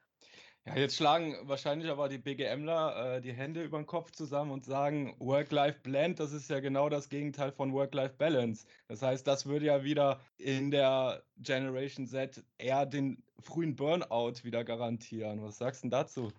Ja, 0.64 0.76
jetzt 0.76 0.96
schlagen 0.96 1.36
wahrscheinlich 1.50 1.90
aber 1.90 2.08
die 2.08 2.20
BGMler 2.20 3.16
äh, 3.16 3.22
die 3.22 3.34
Hände 3.34 3.64
über 3.64 3.80
den 3.80 3.88
Kopf 3.88 4.12
zusammen 4.12 4.52
und 4.52 4.64
sagen, 4.64 5.16
Work-Life-Blend, 5.18 6.20
das 6.20 6.34
ist 6.34 6.52
ja 6.52 6.60
genau 6.60 6.88
das 6.88 7.10
Gegenteil 7.10 7.52
von 7.52 7.74
Work-Life-Balance. 7.74 8.68
Das 8.88 9.02
heißt, 9.02 9.26
das 9.26 9.48
würde 9.48 9.66
ja 9.66 9.84
wieder 9.84 10.22
in 10.38 10.70
der 10.70 11.24
Generation 11.38 12.06
Z 12.06 12.44
eher 12.60 12.86
den 12.86 13.24
frühen 13.40 13.76
Burnout 13.76 14.44
wieder 14.44 14.64
garantieren. 14.64 15.42
Was 15.42 15.58
sagst 15.58 15.82
du 15.82 15.86
denn 15.86 15.92
dazu? 15.92 16.32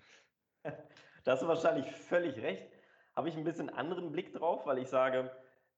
Da 1.24 1.32
hast 1.32 1.42
du 1.42 1.48
wahrscheinlich 1.48 1.90
völlig 1.90 2.40
recht. 2.42 2.68
Habe 3.14 3.28
ich 3.28 3.36
ein 3.36 3.44
bisschen 3.44 3.70
anderen 3.70 4.10
Blick 4.10 4.32
drauf, 4.32 4.66
weil 4.66 4.78
ich 4.78 4.88
sage, 4.88 5.30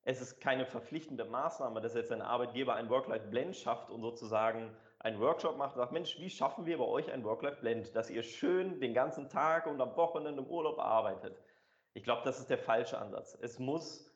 es 0.02 0.20
ist 0.20 0.40
keine 0.40 0.66
verpflichtende 0.66 1.24
Maßnahme, 1.24 1.80
dass 1.80 1.94
jetzt 1.94 2.12
ein 2.12 2.22
Arbeitgeber 2.22 2.74
ein 2.74 2.90
Work-Life-Blend 2.90 3.56
schafft 3.56 3.90
und 3.90 4.02
sozusagen 4.02 4.74
einen 4.98 5.20
Workshop 5.20 5.56
macht 5.56 5.74
und 5.74 5.80
sagt, 5.80 5.92
Mensch, 5.92 6.18
wie 6.18 6.30
schaffen 6.30 6.66
wir 6.66 6.78
bei 6.78 6.84
euch 6.84 7.10
ein 7.10 7.24
Work-Life-Blend, 7.24 7.94
dass 7.94 8.10
ihr 8.10 8.22
schön 8.22 8.80
den 8.80 8.94
ganzen 8.94 9.28
Tag 9.28 9.66
und 9.66 9.80
am 9.80 9.96
Wochenende 9.96 10.42
im 10.42 10.48
Urlaub 10.48 10.78
arbeitet. 10.78 11.36
Ich 11.92 12.04
glaube, 12.04 12.22
das 12.24 12.38
ist 12.38 12.50
der 12.50 12.58
falsche 12.58 12.98
Ansatz. 12.98 13.36
Es 13.40 13.58
muss 13.58 14.10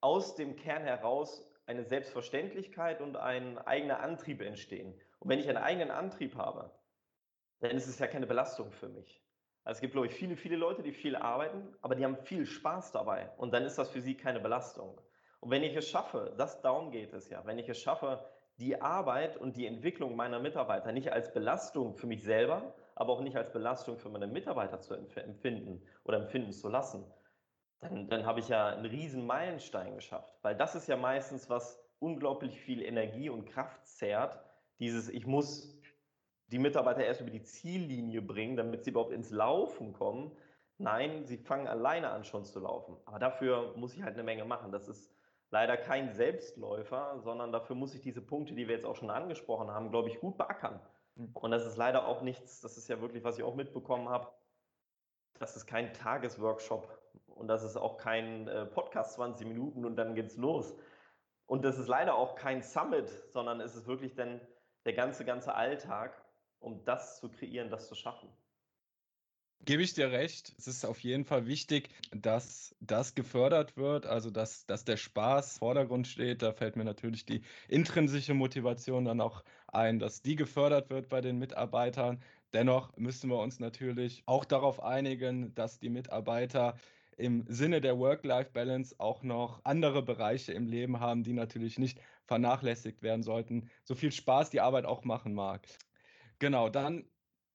aus 0.00 0.34
dem 0.34 0.56
Kern 0.56 0.82
heraus 0.82 1.48
eine 1.66 1.84
Selbstverständlichkeit 1.84 3.00
und 3.00 3.16
ein 3.16 3.58
eigener 3.58 4.00
Antrieb 4.00 4.40
entstehen. 4.42 4.94
Und 5.20 5.30
wenn 5.30 5.38
ich 5.38 5.48
einen 5.48 5.58
eigenen 5.58 5.90
Antrieb 5.90 6.36
habe, 6.36 6.70
dann 7.60 7.70
ist 7.72 7.86
es 7.86 7.98
ja 7.98 8.06
keine 8.06 8.26
Belastung 8.26 8.72
für 8.72 8.88
mich. 8.88 9.22
Also 9.64 9.78
es 9.78 9.80
gibt, 9.80 9.92
glaube 9.92 10.08
ich, 10.08 10.14
viele, 10.14 10.36
viele 10.36 10.56
Leute, 10.56 10.82
die 10.82 10.92
viel 10.92 11.14
arbeiten, 11.14 11.74
aber 11.82 11.94
die 11.94 12.04
haben 12.04 12.16
viel 12.16 12.46
Spaß 12.46 12.92
dabei. 12.92 13.30
Und 13.36 13.52
dann 13.52 13.64
ist 13.64 13.78
das 13.78 13.90
für 13.90 14.00
sie 14.00 14.16
keine 14.16 14.40
Belastung. 14.40 15.00
Und 15.40 15.50
wenn 15.50 15.62
ich 15.62 15.76
es 15.76 15.88
schaffe, 15.88 16.34
das 16.36 16.60
darum 16.62 16.90
geht 16.90 17.12
es 17.12 17.28
ja, 17.30 17.44
wenn 17.46 17.58
ich 17.58 17.68
es 17.68 17.78
schaffe, 17.78 18.24
die 18.58 18.80
Arbeit 18.80 19.36
und 19.36 19.56
die 19.56 19.66
Entwicklung 19.66 20.14
meiner 20.14 20.38
Mitarbeiter 20.38 20.92
nicht 20.92 21.12
als 21.12 21.32
Belastung 21.32 21.94
für 21.94 22.06
mich 22.06 22.22
selber, 22.22 22.74
aber 22.94 23.12
auch 23.12 23.20
nicht 23.20 23.36
als 23.36 23.52
Belastung 23.52 23.98
für 23.98 24.08
meine 24.08 24.26
Mitarbeiter 24.26 24.80
zu 24.80 24.94
empfinden 24.94 25.82
oder 26.04 26.18
empfinden 26.18 26.52
zu 26.52 26.68
lassen, 26.68 27.04
dann, 27.80 28.08
dann 28.08 28.26
habe 28.26 28.40
ich 28.40 28.48
ja 28.48 28.68
einen 28.68 28.86
riesen 28.86 29.26
Meilenstein 29.26 29.94
geschafft. 29.94 30.32
Weil 30.42 30.56
das 30.56 30.74
ist 30.74 30.88
ja 30.88 30.96
meistens, 30.96 31.50
was 31.50 31.82
unglaublich 31.98 32.60
viel 32.60 32.82
Energie 32.82 33.28
und 33.28 33.46
Kraft 33.46 33.84
zehrt. 33.86 34.38
Dieses, 34.78 35.08
ich 35.08 35.26
muss 35.26 35.81
die 36.52 36.58
Mitarbeiter 36.58 37.04
erst 37.04 37.22
über 37.22 37.30
die 37.30 37.42
Ziellinie 37.42 38.22
bringen, 38.22 38.56
damit 38.56 38.84
sie 38.84 38.90
überhaupt 38.90 39.12
ins 39.12 39.30
Laufen 39.30 39.92
kommen. 39.92 40.36
Nein, 40.78 41.24
sie 41.26 41.38
fangen 41.38 41.66
alleine 41.66 42.10
an 42.10 42.24
schon 42.24 42.44
zu 42.44 42.60
laufen. 42.60 42.96
Aber 43.06 43.18
dafür 43.18 43.74
muss 43.76 43.94
ich 43.94 44.02
halt 44.02 44.14
eine 44.14 44.22
Menge 44.22 44.44
machen. 44.44 44.70
Das 44.70 44.88
ist 44.88 45.10
leider 45.50 45.76
kein 45.76 46.12
Selbstläufer, 46.12 47.20
sondern 47.20 47.52
dafür 47.52 47.74
muss 47.74 47.94
ich 47.94 48.00
diese 48.00 48.20
Punkte, 48.20 48.54
die 48.54 48.68
wir 48.68 48.74
jetzt 48.74 48.86
auch 48.86 48.96
schon 48.96 49.10
angesprochen 49.10 49.70
haben, 49.70 49.90
glaube 49.90 50.08
ich, 50.08 50.20
gut 50.20 50.36
beackern. 50.36 50.80
Hm. 51.16 51.30
Und 51.34 51.50
das 51.50 51.66
ist 51.66 51.76
leider 51.76 52.06
auch 52.06 52.22
nichts, 52.22 52.60
das 52.60 52.76
ist 52.76 52.88
ja 52.88 53.00
wirklich, 53.00 53.24
was 53.24 53.38
ich 53.38 53.44
auch 53.44 53.54
mitbekommen 53.54 54.08
habe, 54.08 54.28
das 55.38 55.56
ist 55.56 55.66
kein 55.66 55.92
Tagesworkshop 55.92 56.98
und 57.26 57.48
das 57.48 57.64
ist 57.64 57.76
auch 57.76 57.96
kein 57.96 58.46
äh, 58.48 58.66
Podcast 58.66 59.14
20 59.14 59.46
Minuten 59.46 59.84
und 59.84 59.96
dann 59.96 60.14
geht's 60.14 60.36
los. 60.36 60.74
Und 61.46 61.64
das 61.64 61.78
ist 61.78 61.88
leider 61.88 62.14
auch 62.14 62.34
kein 62.34 62.62
Summit, 62.62 63.08
sondern 63.32 63.60
es 63.60 63.74
ist 63.74 63.86
wirklich 63.86 64.14
dann 64.14 64.40
der 64.84 64.94
ganze, 64.94 65.24
ganze 65.24 65.54
Alltag 65.54 66.22
um 66.62 66.84
das 66.84 67.20
zu 67.20 67.28
kreieren, 67.28 67.70
das 67.70 67.88
zu 67.88 67.94
schaffen. 67.94 68.28
Gebe 69.64 69.82
ich 69.82 69.94
dir 69.94 70.10
recht. 70.10 70.52
Es 70.58 70.66
ist 70.66 70.84
auf 70.84 70.98
jeden 71.04 71.24
Fall 71.24 71.46
wichtig, 71.46 71.90
dass 72.10 72.74
das 72.80 73.14
gefördert 73.14 73.76
wird, 73.76 74.06
also 74.06 74.28
dass, 74.30 74.66
dass 74.66 74.84
der 74.84 74.96
Spaß 74.96 75.54
im 75.54 75.58
Vordergrund 75.60 76.08
steht. 76.08 76.42
Da 76.42 76.52
fällt 76.52 76.74
mir 76.74 76.84
natürlich 76.84 77.24
die 77.26 77.42
intrinsische 77.68 78.34
Motivation 78.34 79.04
dann 79.04 79.20
auch 79.20 79.44
ein, 79.68 80.00
dass 80.00 80.20
die 80.20 80.34
gefördert 80.34 80.90
wird 80.90 81.08
bei 81.08 81.20
den 81.20 81.38
Mitarbeitern. 81.38 82.20
Dennoch 82.52 82.96
müssen 82.96 83.30
wir 83.30 83.38
uns 83.38 83.60
natürlich 83.60 84.24
auch 84.26 84.44
darauf 84.44 84.82
einigen, 84.82 85.54
dass 85.54 85.78
die 85.78 85.90
Mitarbeiter 85.90 86.74
im 87.16 87.44
Sinne 87.46 87.80
der 87.80 87.98
Work-Life-Balance 87.98 88.96
auch 88.98 89.22
noch 89.22 89.60
andere 89.64 90.02
Bereiche 90.02 90.52
im 90.52 90.66
Leben 90.66 90.98
haben, 90.98 91.22
die 91.22 91.34
natürlich 91.34 91.78
nicht 91.78 92.00
vernachlässigt 92.24 93.02
werden 93.02 93.22
sollten, 93.22 93.70
so 93.84 93.94
viel 93.94 94.10
Spaß 94.10 94.50
die 94.50 94.60
Arbeit 94.60 94.86
auch 94.86 95.04
machen 95.04 95.34
mag. 95.34 95.68
Genau, 96.42 96.68
dann 96.68 97.08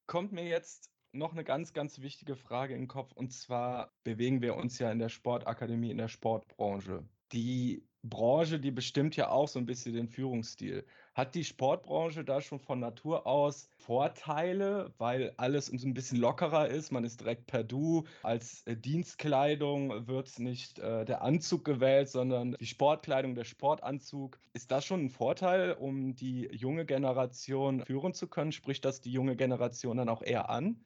kommt 0.06 0.32
mir 0.32 0.46
jetzt 0.46 0.94
noch 1.12 1.34
eine 1.34 1.44
ganz, 1.44 1.74
ganz 1.74 2.00
wichtige 2.00 2.38
Frage 2.38 2.74
in 2.74 2.84
den 2.84 2.88
Kopf. 2.88 3.12
Und 3.12 3.34
zwar 3.34 3.94
bewegen 4.06 4.42
wir 4.42 4.56
uns 4.56 4.80
ja 4.80 4.90
in 4.90 5.00
der 5.00 5.10
Sportakademie, 5.10 5.92
in 5.92 5.98
der 5.98 6.08
Sportbranche. 6.08 7.06
Die 7.34 7.86
Branche, 8.02 8.62
die 8.62 8.72
bestimmt 8.72 9.18
ja 9.18 9.28
auch 9.28 9.50
so 9.50 9.60
ein 9.60 9.66
bisschen 9.66 9.94
den 9.94 10.08
Führungsstil. 10.08 10.86
Hat 11.18 11.34
die 11.34 11.44
Sportbranche 11.44 12.24
da 12.24 12.42
schon 12.42 12.60
von 12.60 12.80
Natur 12.80 13.26
aus 13.26 13.72
Vorteile, 13.80 14.94
weil 15.00 15.34
alles 15.38 15.72
ein 15.72 15.96
bisschen 15.96 16.20
lockerer 16.20 16.68
ist? 16.68 16.92
Man 16.92 17.04
ist 17.04 17.22
direkt 17.22 17.48
per 17.48 17.64
Du. 17.64 18.04
Als 18.22 18.62
äh, 18.68 18.78
Dienstkleidung 18.78 20.06
wird 20.06 20.38
nicht 20.38 20.78
äh, 20.78 21.06
der 21.06 21.24
Anzug 21.24 21.66
gewählt, 21.66 22.08
sondern 22.08 22.56
die 22.60 22.68
Sportkleidung, 22.68 23.34
der 23.34 23.46
Sportanzug. 23.46 24.38
Ist 24.54 24.70
das 24.70 24.86
schon 24.86 25.06
ein 25.06 25.10
Vorteil, 25.10 25.72
um 25.72 26.14
die 26.14 26.50
junge 26.52 26.86
Generation 26.86 27.84
führen 27.84 28.14
zu 28.14 28.28
können? 28.28 28.52
Spricht 28.52 28.86
das 28.86 29.02
die 29.02 29.12
junge 29.12 29.36
Generation 29.36 29.98
dann 29.98 30.10
auch 30.10 30.22
eher 30.22 30.52
an? 30.52 30.86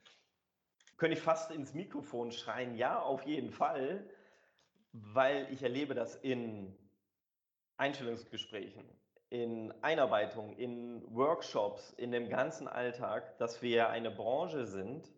Könnte 0.96 1.14
ich 1.14 1.22
fast 1.22 1.50
ins 1.50 1.74
Mikrofon 1.74 2.32
schreien, 2.32 2.74
ja, 2.78 3.02
auf 3.02 3.26
jeden 3.26 3.50
Fall, 3.50 4.08
weil 4.92 5.46
ich 5.52 5.62
erlebe 5.62 5.92
das 5.92 6.16
in 6.16 6.74
Einstellungsgesprächen, 7.76 9.01
in 9.32 9.72
Einarbeitung, 9.80 10.52
in 10.58 11.02
Workshops, 11.08 11.94
in 11.94 12.12
dem 12.12 12.28
ganzen 12.28 12.68
Alltag, 12.68 13.38
dass 13.38 13.62
wir 13.62 13.88
eine 13.88 14.10
Branche 14.10 14.66
sind, 14.66 15.10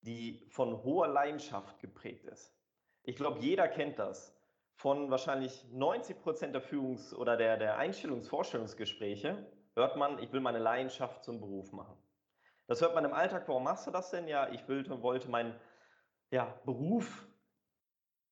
die 0.00 0.46
von 0.48 0.82
hoher 0.82 1.08
Leidenschaft 1.08 1.78
geprägt 1.78 2.24
ist. 2.24 2.56
Ich 3.02 3.16
glaube, 3.16 3.40
jeder 3.40 3.68
kennt 3.68 3.98
das. 3.98 4.34
Von 4.76 5.10
wahrscheinlich 5.10 5.66
90 5.72 6.22
Prozent 6.22 6.54
der 6.54 6.62
Führungs- 6.62 7.14
oder 7.14 7.36
der, 7.36 7.58
der 7.58 7.76
Einstellungs-Vorstellungsgespräche 7.76 9.46
hört 9.74 9.96
man, 9.96 10.18
ich 10.20 10.32
will 10.32 10.40
meine 10.40 10.58
Leidenschaft 10.58 11.22
zum 11.22 11.38
Beruf 11.38 11.70
machen. 11.72 11.98
Das 12.66 12.80
hört 12.80 12.94
man 12.94 13.04
im 13.04 13.12
Alltag, 13.12 13.46
warum 13.46 13.64
machst 13.64 13.86
du 13.86 13.90
das 13.90 14.08
denn? 14.10 14.26
Ja, 14.26 14.48
ich 14.48 14.66
will, 14.68 14.88
wollte 15.02 15.28
meinen 15.28 15.54
ja, 16.30 16.46
Beruf 16.64 17.26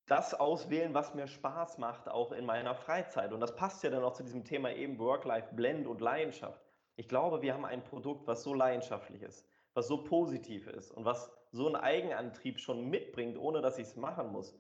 das 0.09 0.35
auswählen, 0.35 0.95
was 0.95 1.15
mir 1.15 1.27
Spaß 1.27 1.79
macht, 1.79 2.09
auch 2.09 2.33
in 2.33 2.47
meiner 2.47 2.75
Freizeit. 2.75 3.33
Und 3.33 3.41
das 3.41 3.55
passt 3.55 3.85
ja 3.85 3.91
dann 3.91 4.03
auch 4.03 4.15
zu 4.15 4.25
diesem 4.25 4.45
Thema 4.45 4.73
eben 4.73 4.99
Work-Life-Blend 4.99 5.87
und 5.87 6.01
Leidenschaft. 6.01 6.61
Ich 6.97 7.09
glaube, 7.09 7.43
wir 7.43 7.55
haben 7.55 7.65
ein 7.65 7.85
Produkt, 7.85 8.27
was 8.27 8.43
so 8.43 8.55
leidenschaftlich 8.55 9.23
ist, 9.23 9.47
was 9.75 9.87
so 9.87 10.03
positiv 10.03 10.67
ist 10.67 10.91
und 10.91 11.05
was 11.05 11.31
so 11.53 11.67
einen 11.67 11.77
Eigenantrieb 11.77 12.59
schon 12.59 12.89
mitbringt, 12.89 13.39
ohne 13.39 13.61
dass 13.61 13.79
ich 13.79 13.87
es 13.87 13.97
machen 13.97 14.33
muss. 14.33 14.59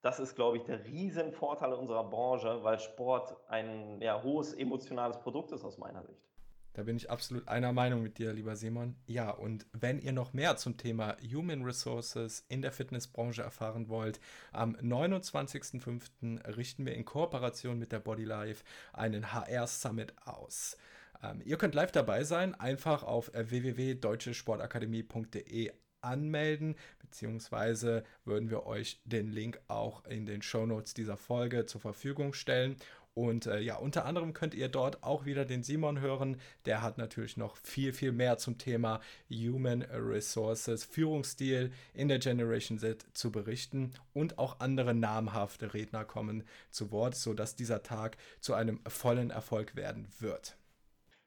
Das 0.00 0.20
ist, 0.20 0.34
glaube 0.34 0.58
ich, 0.58 0.64
der 0.64 0.84
Riesenvorteil 0.84 1.72
unserer 1.72 2.04
Branche, 2.04 2.62
weil 2.62 2.78
Sport 2.78 3.36
ein 3.48 4.00
ja, 4.00 4.22
hohes 4.22 4.52
emotionales 4.52 5.18
Produkt 5.18 5.52
ist 5.52 5.64
aus 5.64 5.78
meiner 5.78 6.02
Sicht. 6.02 6.33
Da 6.74 6.82
bin 6.82 6.96
ich 6.96 7.08
absolut 7.08 7.48
einer 7.48 7.72
Meinung 7.72 8.02
mit 8.02 8.18
dir, 8.18 8.32
lieber 8.32 8.56
Simon. 8.56 8.96
Ja, 9.06 9.30
und 9.30 9.64
wenn 9.72 10.00
ihr 10.00 10.10
noch 10.12 10.32
mehr 10.32 10.56
zum 10.56 10.76
Thema 10.76 11.16
Human 11.32 11.62
Resources 11.62 12.44
in 12.48 12.62
der 12.62 12.72
Fitnessbranche 12.72 13.42
erfahren 13.42 13.88
wollt, 13.88 14.18
am 14.50 14.74
29.05. 14.74 16.56
richten 16.56 16.84
wir 16.84 16.94
in 16.94 17.04
Kooperation 17.04 17.78
mit 17.78 17.92
der 17.92 18.00
Bodylife 18.00 18.64
einen 18.92 19.32
HR 19.32 19.68
Summit 19.68 20.14
aus. 20.26 20.76
Ähm, 21.22 21.40
ihr 21.44 21.58
könnt 21.58 21.76
live 21.76 21.92
dabei 21.92 22.24
sein, 22.24 22.56
einfach 22.56 23.04
auf 23.04 23.30
www.deutschesportakademie.de 23.32 25.70
anmelden, 26.00 26.74
beziehungsweise 26.98 28.02
würden 28.24 28.50
wir 28.50 28.66
euch 28.66 29.00
den 29.04 29.30
Link 29.30 29.60
auch 29.68 30.04
in 30.06 30.26
den 30.26 30.42
Show 30.42 30.66
Notes 30.66 30.92
dieser 30.92 31.16
Folge 31.16 31.66
zur 31.66 31.80
Verfügung 31.80 32.34
stellen. 32.34 32.74
Und 33.14 33.46
äh, 33.46 33.60
ja, 33.60 33.76
unter 33.76 34.04
anderem 34.04 34.32
könnt 34.32 34.54
ihr 34.54 34.68
dort 34.68 35.04
auch 35.04 35.24
wieder 35.24 35.44
den 35.44 35.62
Simon 35.62 36.00
hören. 36.00 36.40
Der 36.66 36.82
hat 36.82 36.98
natürlich 36.98 37.36
noch 37.36 37.56
viel, 37.56 37.92
viel 37.92 38.10
mehr 38.10 38.38
zum 38.38 38.58
Thema 38.58 39.00
Human 39.30 39.82
Resources, 39.82 40.84
Führungsstil 40.84 41.72
in 41.94 42.08
der 42.08 42.18
Generation 42.18 42.78
Z 42.78 43.06
zu 43.14 43.30
berichten. 43.30 43.92
Und 44.12 44.38
auch 44.38 44.58
andere 44.58 44.94
namhafte 44.94 45.74
Redner 45.74 46.04
kommen 46.04 46.42
zu 46.70 46.90
Wort, 46.90 47.14
sodass 47.14 47.54
dieser 47.54 47.84
Tag 47.84 48.16
zu 48.40 48.54
einem 48.54 48.80
vollen 48.88 49.30
Erfolg 49.30 49.76
werden 49.76 50.08
wird. 50.18 50.56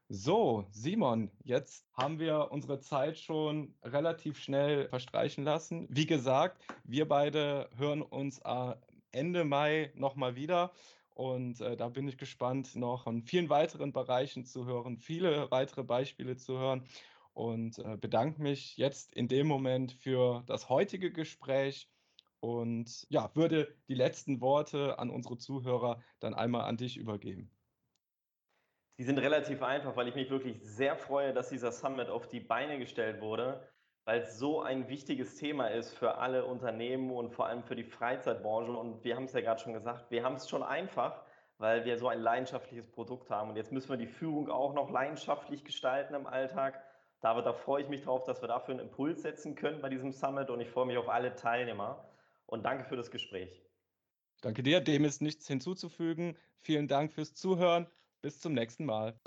So, 0.10 0.66
Simon, 0.72 1.32
jetzt 1.44 1.86
haben 1.94 2.20
wir 2.20 2.50
unsere 2.52 2.80
Zeit 2.80 3.18
schon 3.18 3.76
relativ 3.84 4.40
schnell 4.40 4.88
verstreichen 4.88 5.44
lassen. 5.44 5.86
Wie 5.90 6.06
gesagt, 6.06 6.62
wir 6.86 7.08
beide 7.08 7.70
hören 7.76 8.02
uns 8.02 8.42
Ende 9.12 9.44
Mai 9.44 9.92
nochmal 9.96 10.36
wieder. 10.36 10.72
Und 11.18 11.62
äh, 11.62 11.76
da 11.76 11.90
bin 11.90 12.08
ich 12.08 12.20
gespannt, 12.20 12.76
noch 12.76 13.06
von 13.06 13.24
vielen 13.24 13.50
weiteren 13.50 13.92
Bereichen 13.92 14.46
zu 14.46 14.68
hören, 14.68 15.00
viele 15.00 15.50
weitere 15.50 15.84
Beispiele 15.84 16.38
zu 16.38 16.60
hören. 16.60 16.88
Und 17.34 17.80
äh, 17.80 17.98
bedanke 17.98 18.40
mich 18.40 18.78
jetzt 18.78 19.16
in 19.16 19.28
dem 19.28 19.48
Moment 19.48 19.94
für 19.94 20.44
das 20.46 20.70
heutige 20.70 21.12
Gespräch 21.12 21.90
und 22.40 23.08
ja, 23.10 23.32
würde 23.34 23.76
die 23.88 23.96
letzten 23.96 24.42
Worte 24.42 25.00
an 25.00 25.10
unsere 25.10 25.40
Zuhörer 25.40 26.04
dann 26.20 26.36
einmal 26.36 26.66
an 26.66 26.78
dich 26.78 26.98
übergeben. 26.98 27.50
Die 29.00 29.04
sind 29.04 29.18
relativ 29.18 29.64
einfach, 29.64 29.96
weil 29.96 30.08
ich 30.10 30.16
mich 30.16 30.30
wirklich 30.30 30.60
sehr 30.62 30.96
freue, 30.96 31.34
dass 31.34 31.50
dieser 31.50 31.72
Summit 31.72 32.10
auf 32.10 32.28
die 32.28 32.42
Beine 32.42 32.78
gestellt 32.78 33.22
wurde 33.22 33.68
weil 34.08 34.22
es 34.22 34.40
so 34.40 34.62
ein 34.62 34.88
wichtiges 34.88 35.36
Thema 35.36 35.68
ist 35.68 35.94
für 35.94 36.18
alle 36.18 36.46
Unternehmen 36.46 37.12
und 37.12 37.30
vor 37.30 37.48
allem 37.48 37.62
für 37.62 37.76
die 37.76 37.84
Freizeitbranche. 37.84 38.72
Und 38.72 39.04
wir 39.04 39.18
haben 39.18 39.26
es 39.26 39.34
ja 39.34 39.42
gerade 39.42 39.60
schon 39.60 39.74
gesagt, 39.74 40.10
wir 40.10 40.24
haben 40.24 40.36
es 40.36 40.48
schon 40.48 40.64
einfach, 40.64 41.24
weil 41.58 41.84
wir 41.84 41.98
so 41.98 42.08
ein 42.08 42.22
leidenschaftliches 42.22 42.88
Produkt 42.88 43.30
haben. 43.30 43.50
Und 43.50 43.58
jetzt 43.58 43.74
müssen 43.74 43.90
wir 43.90 43.98
die 43.98 44.08
Führung 44.08 44.50
auch 44.50 44.74
noch 44.74 44.90
leidenschaftlich 44.90 45.66
gestalten 45.66 46.14
im 46.14 46.26
Alltag. 46.26 46.82
David, 47.20 47.46
da 47.46 47.52
freue 47.52 47.84
ich 47.84 47.90
mich 47.90 48.04
drauf, 48.04 48.24
dass 48.24 48.42
wir 48.42 48.48
dafür 48.48 48.76
einen 48.76 48.88
Impuls 48.88 49.24
setzen 49.24 49.56
können 49.56 49.82
bei 49.82 49.90
diesem 49.90 50.14
Summit 50.14 50.50
und 50.50 50.62
ich 50.62 50.70
freue 50.70 50.86
mich 50.86 50.98
auf 50.98 51.10
alle 51.10 51.36
Teilnehmer. 51.36 52.06
Und 52.46 52.64
danke 52.64 52.86
für 52.86 52.96
das 52.96 53.12
Gespräch. 53.12 53.62
Danke 54.40 54.64
dir, 54.64 54.80
dem 54.80 55.04
ist 55.04 55.22
nichts 55.22 55.48
hinzuzufügen. 55.48 56.38
Vielen 56.62 56.88
Dank 56.88 57.12
fürs 57.12 57.34
Zuhören. 57.34 57.88
Bis 58.22 58.40
zum 58.40 58.54
nächsten 58.54 58.86
Mal. 58.86 59.20